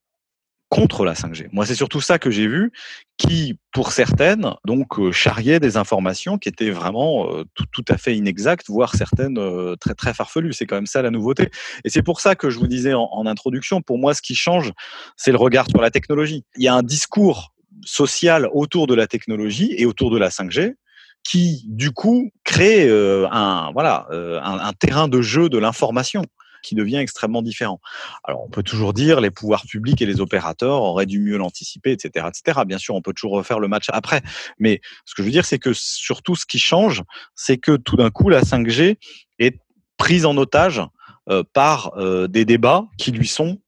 contre 0.70 1.04
la 1.04 1.14
5G. 1.14 1.48
Moi, 1.52 1.66
c'est 1.66 1.76
surtout 1.76 2.00
ça 2.00 2.20
que 2.20 2.30
j'ai 2.30 2.48
vu, 2.48 2.72
qui, 3.18 3.58
pour 3.72 3.92
certaines, 3.92 4.54
donc 4.66 5.00
euh, 5.00 5.12
charriait 5.12 5.60
des 5.60 5.78
informations 5.78 6.38
qui 6.38 6.48
étaient 6.48 6.70
vraiment 6.70 7.28
euh, 7.32 7.44
tout, 7.56 7.66
tout, 7.72 7.86
à 7.90 7.98
fait 7.98 8.16
inexactes, 8.16 8.70
voire 8.70 8.94
certaines 8.94 9.40
euh, 9.40 9.76
très 9.76 9.96
très 9.96 10.14
farfelues. 10.14 10.54
C'est 10.54 10.68
quand 10.68 10.76
même 10.76 10.86
ça 10.86 11.02
la 11.02 11.10
nouveauté. 11.10 11.50
Et 11.84 11.90
c'est 11.90 12.04
pour 12.04 12.22
ça 12.22 12.36
que 12.36 12.52
je 12.52 12.60
vous 12.60 12.68
disais 12.68 12.94
en, 12.94 13.10
en 13.12 13.26
introduction, 13.26 13.82
pour 13.82 13.98
moi, 13.98 14.14
ce 14.14 14.22
qui 14.22 14.36
change, 14.36 14.72
c'est 15.18 15.32
le 15.32 15.38
regard 15.38 15.68
sur 15.68 15.82
la 15.82 15.90
technologie. 15.90 16.46
Il 16.56 16.64
y 16.64 16.68
a 16.68 16.76
un 16.76 16.84
discours 16.84 17.54
social 17.84 18.48
autour 18.54 18.86
de 18.86 18.94
la 18.94 19.08
technologie 19.08 19.74
et 19.76 19.88
autour 19.88 20.12
de 20.12 20.20
la 20.20 20.30
5G 20.30 20.76
qui, 21.24 21.64
du 21.68 21.92
coup, 21.92 22.32
crée 22.46 22.90
un 22.90 23.72
voilà 23.74 24.08
un, 24.12 24.60
un 24.60 24.74
terrain 24.74 25.10
de 25.10 25.22
jeu 25.22 25.50
de 25.50 25.58
l'information 25.58 26.24
qui 26.64 26.76
devient 26.76 26.98
extrêmement 26.98 27.42
différent. 27.42 27.80
Alors, 28.24 28.44
on 28.44 28.50
peut 28.50 28.64
toujours 28.64 28.94
dire 28.94 29.22
les 29.22 29.32
pouvoirs 29.32 29.64
publics 29.64 30.02
et 30.02 30.06
les 30.06 30.22
opérateurs 30.22 30.82
auraient 30.82 31.06
dû 31.06 31.20
mieux 31.20 31.38
l'anticiper, 31.38 31.92
etc., 31.92 32.28
etc. 32.28 32.62
Bien 32.66 32.78
sûr, 32.78 32.96
on 32.96 33.02
peut 33.02 33.14
toujours 33.14 33.34
refaire 33.34 33.60
le 33.60 33.68
match 33.68 33.88
après, 33.90 34.22
mais 34.60 34.82
ce 35.06 35.16
que 35.16 35.22
je 35.22 35.28
veux 35.28 35.32
dire, 35.32 35.46
c'est 35.46 35.60
que 35.60 35.74
surtout, 35.74 36.36
ce 36.36 36.46
qui 36.46 36.60
change, 36.60 37.04
c'est 37.36 37.58
que 37.58 37.76
tout 37.76 37.96
d'un 37.96 38.10
coup, 38.10 38.30
la 38.30 38.42
5G 38.42 38.98
est 39.40 39.60
prise 39.98 40.26
en 40.26 40.38
otage 40.38 40.82
euh, 41.30 41.44
par 41.54 41.92
euh, 41.98 42.28
des 42.28 42.46
débats 42.46 42.86
qui 42.98 43.12
lui 43.12 43.28
sont 43.28 43.60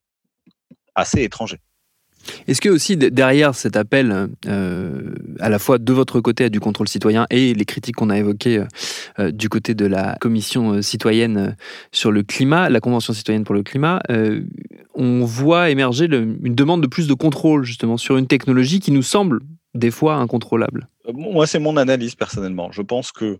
assez 0.95 1.21
étrangers. 1.21 1.59
Est-ce 2.47 2.61
que 2.61 2.69
aussi 2.69 2.97
derrière 2.97 3.55
cet 3.55 3.75
appel, 3.75 4.29
euh, 4.47 5.15
à 5.39 5.49
la 5.49 5.59
fois 5.59 5.77
de 5.77 5.93
votre 5.93 6.19
côté 6.21 6.45
à 6.45 6.49
du 6.49 6.59
contrôle 6.59 6.87
citoyen 6.87 7.25
et 7.29 7.53
les 7.53 7.65
critiques 7.65 7.95
qu'on 7.95 8.09
a 8.09 8.17
évoquées 8.17 8.63
euh, 9.19 9.31
du 9.31 9.49
côté 9.49 9.73
de 9.73 9.85
la 9.85 10.15
commission 10.19 10.73
euh, 10.73 10.81
citoyenne 10.81 11.55
sur 11.91 12.11
le 12.11 12.23
climat, 12.23 12.69
la 12.69 12.79
convention 12.79 13.13
citoyenne 13.13 13.43
pour 13.43 13.55
le 13.55 13.63
climat, 13.63 14.01
on 14.93 15.23
voit 15.25 15.69
émerger 15.69 16.05
une 16.05 16.55
demande 16.55 16.81
de 16.81 16.87
plus 16.87 17.07
de 17.07 17.13
contrôle 17.13 17.63
justement 17.63 17.97
sur 17.97 18.17
une 18.17 18.27
technologie 18.27 18.79
qui 18.79 18.91
nous 18.91 19.03
semble 19.03 19.39
des 19.73 19.91
fois 19.91 20.15
incontrôlable? 20.15 20.87
Moi, 21.13 21.47
c'est 21.47 21.59
mon 21.59 21.77
analyse 21.77 22.15
personnellement. 22.15 22.71
Je 22.71 22.81
pense 22.81 23.11
que 23.11 23.39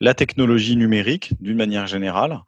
la 0.00 0.14
technologie 0.14 0.76
numérique, 0.76 1.32
d'une 1.40 1.56
manière 1.56 1.86
générale, 1.86 2.40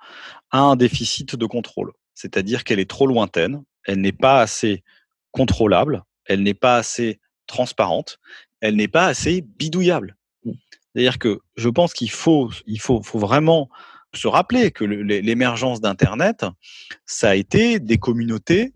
a 0.50 0.60
un 0.60 0.76
déficit 0.76 1.36
de 1.36 1.46
contrôle. 1.46 1.92
C'est-à-dire 2.14 2.64
qu'elle 2.64 2.80
est 2.80 2.90
trop 2.90 3.06
lointaine, 3.06 3.62
elle 3.86 4.00
n'est 4.00 4.12
pas 4.12 4.40
assez 4.40 4.82
contrôlable, 5.32 6.04
elle 6.26 6.42
n'est 6.42 6.54
pas 6.54 6.76
assez 6.76 7.20
transparente, 7.46 8.18
elle 8.60 8.76
n'est 8.76 8.88
pas 8.88 9.06
assez 9.06 9.42
bidouillable. 9.42 10.16
C'est-à-dire 10.44 11.18
que 11.18 11.40
je 11.56 11.68
pense 11.68 11.92
qu'il 11.92 12.10
faut, 12.10 12.50
il 12.66 12.80
faut, 12.80 13.02
faut 13.02 13.18
vraiment 13.18 13.68
se 14.14 14.26
rappeler 14.26 14.70
que 14.70 14.84
l'émergence 14.84 15.80
d'Internet, 15.80 16.44
ça 17.06 17.30
a 17.30 17.34
été 17.34 17.78
des 17.78 17.98
communautés 17.98 18.72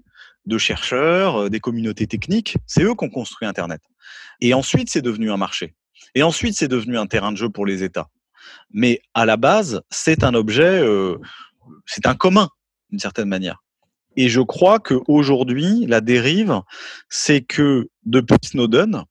de 0.47 0.59
chercheurs, 0.59 1.51
des 1.51 1.61
communautés 1.61 2.07
techniques. 2.07 2.57
C'est 2.67 2.83
eux 2.83 2.95
qui 2.95 3.05
ont 3.05 3.11
construit 3.11 3.49
Internet. 3.49 3.81
Et 4.41 4.55
ensuite, 4.55 4.91
c'est 4.91 5.03
devenu 5.03 5.31
un 5.33 5.37
marché. 5.37 5.75
Et 6.15 6.23
ensuite, 6.23 6.55
c'est 6.55 6.69
devenu 6.69 6.99
un 6.99 7.07
terrain 7.07 7.33
de 7.33 7.37
jeu 7.37 7.49
pour 7.49 7.67
les 7.67 7.83
États. 7.83 8.09
Mais 8.71 9.01
à 9.15 9.25
la 9.27 9.37
base, 9.37 9.83
c'est 9.91 10.23
un 10.23 10.35
objet, 10.35 10.81
euh, 10.81 11.19
c'est 11.87 12.07
un 12.07 12.15
commun, 12.15 12.51
d'une 12.91 13.01
certaine 13.01 13.29
manière. 13.29 13.64
Et 14.17 14.29
je 14.29 14.41
crois 14.41 14.79
qu'aujourd'hui, 14.79 15.87
la 15.87 16.01
dérive, 16.01 16.61
c'est 17.09 17.41
que 17.41 17.89
depuis 18.05 18.39
Snowden, 18.43 19.05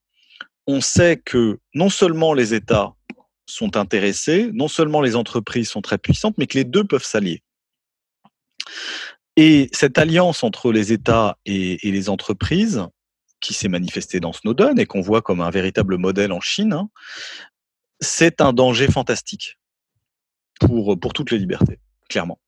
on 0.68 0.82
sait 0.82 1.18
que 1.18 1.60
non 1.74 1.90
seulement 1.90 2.34
les 2.34 2.54
États 2.54 2.94
sont 3.46 3.76
intéressés, 3.76 4.50
non 4.54 4.68
seulement 4.68 5.02
les 5.02 5.16
entreprises 5.16 5.70
sont 5.70 5.82
très 5.82 5.98
puissantes, 5.98 6.38
mais 6.38 6.48
que 6.48 6.58
les 6.58 6.64
deux 6.64 6.86
peuvent 6.86 7.04
s'allier. 7.04 7.44
Et 9.36 9.70
cette 9.74 9.98
alliance 9.98 10.44
entre 10.44 10.72
les 10.72 10.94
États 10.94 11.38
et, 11.46 11.80
les 11.84 12.10
entreprises, 12.10 12.86
qui 13.42 13.54
s'est 13.54 13.68
manifestée 13.68 14.22
dans 14.22 14.32
Snowden 14.32 14.80
et 14.80 14.86
qu'on 14.86 15.02
voit 15.02 15.22
comme 15.22 15.42
un 15.42 15.50
véritable 15.50 15.98
modèle 15.98 16.32
en 16.32 16.40
Chine, 16.40 16.72
hein, 16.72 16.90
c'est 18.00 18.40
un 18.40 18.54
danger 18.54 18.88
fantastique 18.88 19.58
pour, 20.62 20.98
pour 20.98 21.12
toutes 21.12 21.32
les 21.32 21.40
libertés, 21.40 21.80
clairement. 22.08 22.40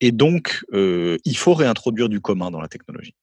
Et 0.00 0.12
donc, 0.12 0.64
euh, 0.72 1.18
il 1.24 1.36
faut 1.36 1.54
réintroduire 1.54 2.08
du 2.08 2.20
commun 2.20 2.50
dans 2.50 2.60
la 2.60 2.68
technologie. 2.68 3.14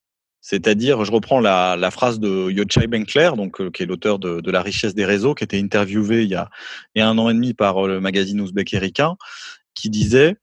C'est-à-dire, 0.41 1.05
je 1.05 1.11
reprends 1.11 1.39
la, 1.39 1.89
phrase 1.91 2.19
de 2.19 2.49
Yochai 2.51 2.87
Benkler, 2.87 3.31
donc, 3.37 3.61
euh, 3.61 3.69
qui 3.69 3.83
est 3.83 3.85
l'auteur 3.85 4.19
de, 4.19 4.51
La 4.51 4.61
richesse 4.61 4.93
des 4.93 5.05
réseaux, 5.05 5.35
qui 5.35 5.43
était 5.43 5.59
interviewé 5.59 6.23
il 6.23 6.29
y, 6.29 6.35
a, 6.35 6.49
un 6.97 7.17
an 7.17 7.29
et 7.29 7.33
demi 7.33 7.53
par 7.53 7.85
euh, 7.85 7.87
le 7.87 8.01
magazine 8.01 8.41
Ouzbek 8.41 8.73
Erika, 8.73 9.15
qui 9.73 9.89
disait 9.89 10.35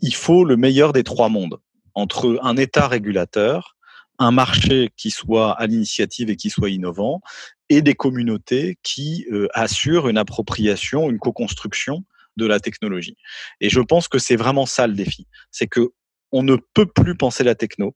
il 0.00 0.14
faut 0.14 0.44
le 0.44 0.56
meilleur 0.56 0.92
des 0.92 1.04
trois 1.04 1.28
mondes, 1.28 1.58
entre 1.94 2.38
un 2.42 2.56
État 2.56 2.88
régulateur, 2.88 3.76
un 4.18 4.30
marché 4.30 4.90
qui 4.96 5.10
soit 5.10 5.52
à 5.52 5.66
l'initiative 5.66 6.30
et 6.30 6.36
qui 6.36 6.50
soit 6.50 6.70
innovant, 6.70 7.20
et 7.68 7.82
des 7.82 7.94
communautés 7.94 8.78
qui 8.82 9.26
assurent 9.54 10.08
une 10.08 10.18
appropriation, 10.18 11.08
une 11.08 11.18
co-construction 11.18 12.04
de 12.36 12.46
la 12.46 12.60
technologie. 12.60 13.16
Et 13.60 13.70
je 13.70 13.80
pense 13.80 14.08
que 14.08 14.18
c'est 14.18 14.36
vraiment 14.36 14.66
ça 14.66 14.86
le 14.86 14.94
défi. 14.94 15.26
C'est 15.50 15.66
que 15.66 15.90
on 16.32 16.42
ne 16.42 16.56
peut 16.56 16.86
plus 16.86 17.16
penser 17.16 17.44
la 17.44 17.54
techno 17.54 17.94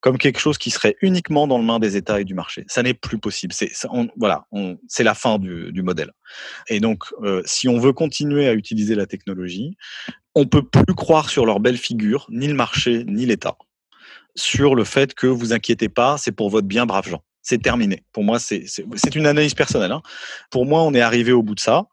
comme 0.00 0.18
quelque 0.18 0.38
chose 0.38 0.58
qui 0.58 0.70
serait 0.70 0.96
uniquement 1.00 1.46
dans 1.46 1.58
le 1.58 1.64
main 1.64 1.78
des 1.78 1.96
États 1.96 2.20
et 2.20 2.24
du 2.24 2.34
marché. 2.34 2.64
Ça 2.68 2.82
n'est 2.82 2.94
plus 2.94 3.18
possible. 3.18 3.52
C'est 3.52 3.72
voilà, 4.16 4.46
c'est 4.88 5.02
la 5.02 5.14
fin 5.14 5.38
du, 5.38 5.72
du, 5.72 5.82
modèle. 5.82 6.12
Et 6.68 6.80
donc, 6.80 7.04
euh, 7.22 7.42
si 7.44 7.68
on 7.68 7.78
veut 7.78 7.92
continuer 7.92 8.46
à 8.46 8.52
utiliser 8.52 8.94
la 8.94 9.06
technologie, 9.06 9.76
on 10.34 10.46
peut 10.46 10.62
plus 10.62 10.94
croire 10.94 11.30
sur 11.30 11.46
leur 11.46 11.60
belle 11.60 11.78
figure, 11.78 12.26
ni 12.30 12.46
le 12.46 12.54
marché, 12.54 13.04
ni 13.04 13.24
l'État, 13.26 13.56
sur 14.36 14.74
le 14.74 14.84
fait 14.84 15.14
que 15.14 15.26
vous 15.26 15.52
inquiétez 15.52 15.88
pas, 15.88 16.18
c'est 16.18 16.32
pour 16.32 16.50
votre 16.50 16.66
bien, 16.68 16.86
braves 16.86 17.08
gens. 17.08 17.22
C'est 17.42 17.62
terminé. 17.62 18.04
Pour 18.12 18.24
moi, 18.24 18.38
c'est 18.40 19.14
une 19.14 19.26
analyse 19.26 19.54
personnelle. 19.54 19.92
Hein. 19.92 20.02
Pour 20.50 20.66
moi, 20.66 20.82
on 20.82 20.94
est 20.94 21.00
arrivé 21.00 21.32
au 21.32 21.42
bout 21.42 21.54
de 21.54 21.60
ça. 21.60 21.86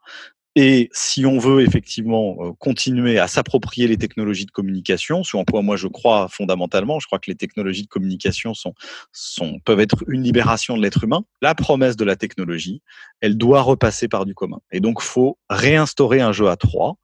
Et 0.56 0.90
si 0.94 1.26
on 1.26 1.40
veut 1.40 1.62
effectivement 1.62 2.38
euh, 2.40 2.52
continuer 2.60 3.18
à 3.18 3.28
s'approprier 3.28 3.88
les 3.88 3.98
technologies 3.98 4.46
de 4.46 4.52
communication, 4.52 5.24
ce 5.24 5.36
en 5.36 5.46
quoi 5.46 5.64
moi 5.64 5.78
je 5.78 5.88
crois 5.88 6.28
fondamentalement, 6.30 7.00
je 7.00 7.08
crois 7.08 7.18
que 7.18 7.32
les 7.32 7.36
technologies 7.36 7.84
de 7.84 7.88
communication 7.88 8.54
sont, 8.54 8.76
sont, 9.12 9.60
peuvent 9.66 9.80
être 9.80 10.04
une 10.08 10.22
libération 10.22 10.78
de 10.78 10.84
l'être 10.84 11.04
humain, 11.04 11.24
la 11.42 11.56
promesse 11.56 11.96
de 11.96 12.06
la 12.06 12.16
technologie, 12.16 12.84
elle 13.20 13.36
doit 13.36 13.62
repasser 13.62 14.08
par 14.08 14.26
du 14.26 14.36
commun. 14.36 14.60
Et 14.72 14.80
donc, 14.80 15.02
faut 15.02 15.40
réinstaurer 15.50 16.22
un 16.22 16.32
jeu 16.32 16.48
à 16.48 16.56
trois 16.56 16.98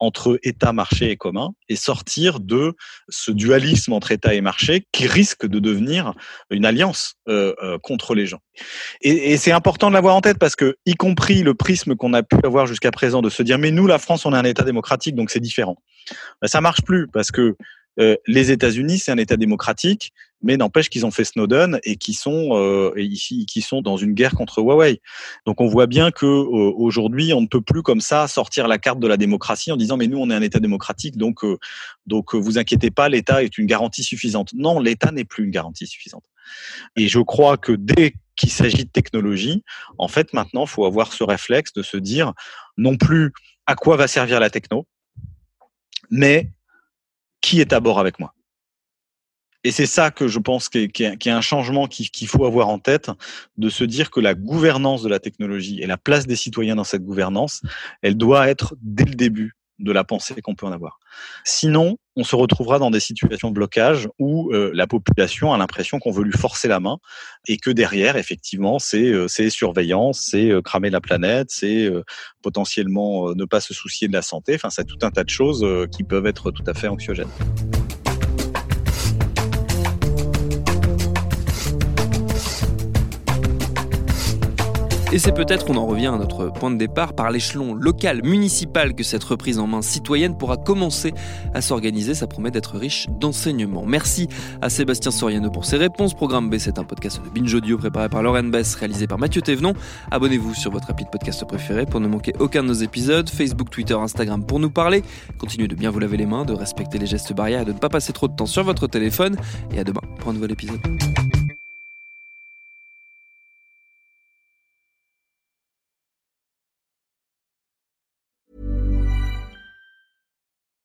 entre 0.00 0.38
État, 0.42 0.72
marché 0.72 1.10
et 1.10 1.16
commun 1.16 1.50
et 1.68 1.76
sortir 1.76 2.40
de 2.40 2.74
ce 3.08 3.30
dualisme 3.30 3.92
entre 3.92 4.12
État 4.12 4.34
et 4.34 4.40
marché 4.40 4.86
qui 4.92 5.06
risque 5.06 5.46
de 5.46 5.58
devenir 5.58 6.14
une 6.50 6.64
alliance 6.64 7.14
euh, 7.28 7.54
euh, 7.62 7.78
contre 7.78 8.14
les 8.14 8.26
gens. 8.26 8.40
Et, 9.00 9.36
c'est 9.36 9.52
important 9.52 9.88
de 9.88 9.94
l'avoir 9.94 10.16
en 10.16 10.20
tête 10.20 10.38
parce 10.38 10.56
que, 10.56 10.76
y 10.86 10.94
compris 10.94 11.42
le 11.42 11.54
prisme 11.54 11.94
qu'on 11.94 12.12
a 12.12 12.22
pu 12.22 12.36
avoir 12.44 12.66
jusqu'à 12.66 12.90
présent 12.90 13.22
de 13.22 13.30
se 13.30 13.42
dire 13.42 13.58
mais 13.58 13.70
nous, 13.70 13.86
la 13.86 13.98
France, 13.98 14.26
on 14.26 14.34
est 14.34 14.38
un 14.38 14.44
État 14.44 14.64
démocratique, 14.64 15.14
donc 15.14 15.30
c'est 15.30 15.40
différent. 15.40 15.76
Ben, 16.40 16.48
ça 16.48 16.60
marche 16.60 16.82
plus 16.82 17.08
parce 17.08 17.30
que 17.30 17.56
euh, 18.00 18.16
les 18.26 18.50
États-Unis, 18.50 18.98
c'est 18.98 19.12
un 19.12 19.18
État 19.18 19.36
démocratique, 19.36 20.12
mais 20.42 20.56
n'empêche 20.56 20.88
qu'ils 20.88 21.04
ont 21.04 21.10
fait 21.10 21.24
Snowden 21.24 21.80
et 21.84 21.96
qui 21.96 22.14
sont 22.14 22.50
euh, 22.52 22.92
ici, 22.96 23.46
qui 23.46 23.60
sont 23.60 23.82
dans 23.82 23.96
une 23.96 24.14
guerre 24.14 24.32
contre 24.32 24.60
Huawei. 24.60 25.00
Donc 25.46 25.60
on 25.60 25.66
voit 25.66 25.86
bien 25.86 26.10
que 26.10 26.26
euh, 26.26 26.72
aujourd'hui, 26.76 27.32
on 27.32 27.40
ne 27.40 27.46
peut 27.46 27.60
plus 27.60 27.82
comme 27.82 28.00
ça 28.00 28.28
sortir 28.28 28.68
la 28.68 28.78
carte 28.78 29.00
de 29.00 29.08
la 29.08 29.16
démocratie 29.16 29.72
en 29.72 29.76
disant 29.76 29.96
mais 29.96 30.06
nous 30.06 30.18
on 30.18 30.30
est 30.30 30.34
un 30.34 30.42
État 30.42 30.60
démocratique, 30.60 31.16
donc 31.16 31.44
donc 32.06 32.34
vous 32.34 32.58
inquiétez 32.58 32.90
pas, 32.90 33.08
l'État 33.08 33.42
est 33.42 33.58
une 33.58 33.66
garantie 33.66 34.02
suffisante. 34.02 34.50
Non, 34.54 34.80
l'État 34.80 35.12
n'est 35.12 35.24
plus 35.24 35.44
une 35.44 35.50
garantie 35.50 35.86
suffisante. 35.86 36.24
Et 36.96 37.08
je 37.08 37.20
crois 37.20 37.56
que 37.56 37.72
dès 37.72 38.14
qu'il 38.36 38.50
s'agit 38.50 38.84
de 38.84 38.90
technologie, 38.90 39.64
en 39.98 40.08
fait 40.08 40.32
maintenant, 40.32 40.66
faut 40.66 40.84
avoir 40.84 41.12
ce 41.12 41.24
réflexe 41.24 41.72
de 41.72 41.82
se 41.82 41.96
dire 41.96 42.32
non 42.76 42.96
plus 42.96 43.32
à 43.66 43.74
quoi 43.74 43.96
va 43.96 44.08
servir 44.08 44.40
la 44.40 44.50
techno, 44.50 44.86
mais 46.10 46.50
qui 47.40 47.60
est 47.60 47.72
à 47.72 47.80
bord 47.80 47.98
avec 47.98 48.18
moi. 48.18 48.34
Et 49.64 49.72
c'est 49.72 49.86
ça 49.86 50.10
que 50.10 50.28
je 50.28 50.38
pense 50.38 50.68
qu'il 50.68 50.90
y, 50.98 51.28
a 51.28 51.36
un 51.36 51.40
changement 51.40 51.86
qu'il 51.86 52.28
faut 52.28 52.44
avoir 52.44 52.68
en 52.68 52.78
tête, 52.78 53.10
de 53.56 53.68
se 53.68 53.84
dire 53.84 54.10
que 54.10 54.20
la 54.20 54.34
gouvernance 54.34 55.02
de 55.02 55.08
la 55.08 55.18
technologie 55.18 55.80
et 55.80 55.86
la 55.86 55.96
place 55.96 56.26
des 56.26 56.36
citoyens 56.36 56.76
dans 56.76 56.84
cette 56.84 57.04
gouvernance, 57.04 57.62
elle 58.02 58.16
doit 58.16 58.48
être 58.48 58.76
dès 58.80 59.04
le 59.04 59.14
début 59.14 59.54
de 59.78 59.92
la 59.92 60.04
pensée 60.04 60.40
qu'on 60.42 60.54
peut 60.54 60.66
en 60.66 60.72
avoir. 60.72 60.98
Sinon, 61.44 61.98
on 62.16 62.24
se 62.24 62.34
retrouvera 62.34 62.78
dans 62.78 62.90
des 62.90 63.00
situations 63.00 63.48
de 63.48 63.54
blocage 63.54 64.08
où 64.18 64.52
euh, 64.52 64.70
la 64.74 64.86
population 64.86 65.52
a 65.52 65.58
l'impression 65.58 66.00
qu'on 66.00 66.10
veut 66.10 66.24
lui 66.24 66.36
forcer 66.36 66.66
la 66.66 66.80
main 66.80 66.98
et 67.46 67.58
que 67.58 67.70
derrière, 67.70 68.16
effectivement, 68.16 68.78
c'est 68.78 69.12
euh, 69.12 69.28
surveillance, 69.28 70.26
c'est 70.30 70.50
euh, 70.50 70.62
cramer 70.62 70.90
la 70.90 71.00
planète, 71.00 71.48
c'est 71.50 71.88
potentiellement 72.42 73.34
ne 73.34 73.44
pas 73.44 73.60
se 73.60 73.72
soucier 73.72 74.08
de 74.08 74.12
la 74.12 74.22
santé. 74.22 74.54
Enfin, 74.56 74.70
c'est 74.70 74.84
tout 74.84 74.98
un 75.02 75.10
tas 75.10 75.24
de 75.24 75.30
choses 75.30 75.64
qui 75.92 76.02
peuvent 76.02 76.26
être 76.26 76.50
tout 76.50 76.64
à 76.66 76.74
fait 76.74 76.88
anxiogènes. 76.88 77.28
Et 85.10 85.18
c'est 85.18 85.32
peut-être, 85.32 85.70
on 85.70 85.76
en 85.76 85.86
revient 85.86 86.08
à 86.08 86.18
notre 86.18 86.52
point 86.52 86.70
de 86.70 86.76
départ, 86.76 87.14
par 87.14 87.30
l'échelon 87.30 87.72
local, 87.72 88.20
municipal, 88.24 88.94
que 88.94 89.02
cette 89.02 89.24
reprise 89.24 89.58
en 89.58 89.66
main 89.66 89.80
citoyenne 89.80 90.36
pourra 90.36 90.58
commencer 90.58 91.14
à 91.54 91.62
s'organiser. 91.62 92.12
Ça 92.14 92.26
promet 92.26 92.50
d'être 92.50 92.76
riche 92.76 93.06
d'enseignements. 93.18 93.86
Merci 93.86 94.28
à 94.60 94.68
Sébastien 94.68 95.10
Soriano 95.10 95.50
pour 95.50 95.64
ses 95.64 95.78
réponses. 95.78 96.12
Programme 96.12 96.50
B, 96.50 96.58
c'est 96.58 96.78
un 96.78 96.84
podcast 96.84 97.22
de 97.24 97.30
Binge 97.30 97.54
Audio 97.54 97.78
préparé 97.78 98.10
par 98.10 98.22
Lauren 98.22 98.44
Bess, 98.44 98.74
réalisé 98.74 99.06
par 99.06 99.18
Mathieu 99.18 99.40
Thévenon. 99.40 99.72
Abonnez-vous 100.10 100.52
sur 100.52 100.70
votre 100.70 100.90
appli 100.90 101.06
de 101.06 101.10
podcast 101.10 101.42
préféré 101.46 101.86
pour 101.86 102.00
ne 102.00 102.06
manquer 102.06 102.34
aucun 102.38 102.62
de 102.62 102.68
nos 102.68 102.74
épisodes. 102.74 103.30
Facebook, 103.30 103.70
Twitter, 103.70 103.94
Instagram 103.94 104.44
pour 104.44 104.60
nous 104.60 104.70
parler. 104.70 105.02
Continuez 105.38 105.68
de 105.68 105.74
bien 105.74 105.90
vous 105.90 106.00
laver 106.00 106.18
les 106.18 106.26
mains, 106.26 106.44
de 106.44 106.52
respecter 106.52 106.98
les 106.98 107.06
gestes 107.06 107.32
barrières 107.32 107.62
et 107.62 107.64
de 107.66 107.72
ne 107.72 107.78
pas 107.78 107.88
passer 107.88 108.12
trop 108.12 108.28
de 108.28 108.36
temps 108.36 108.46
sur 108.46 108.62
votre 108.62 108.86
téléphone. 108.86 109.36
Et 109.72 109.78
à 109.78 109.84
demain 109.84 110.02
pour 110.18 110.30
un 110.30 110.34
nouvel 110.34 110.52
épisode. 110.52 110.80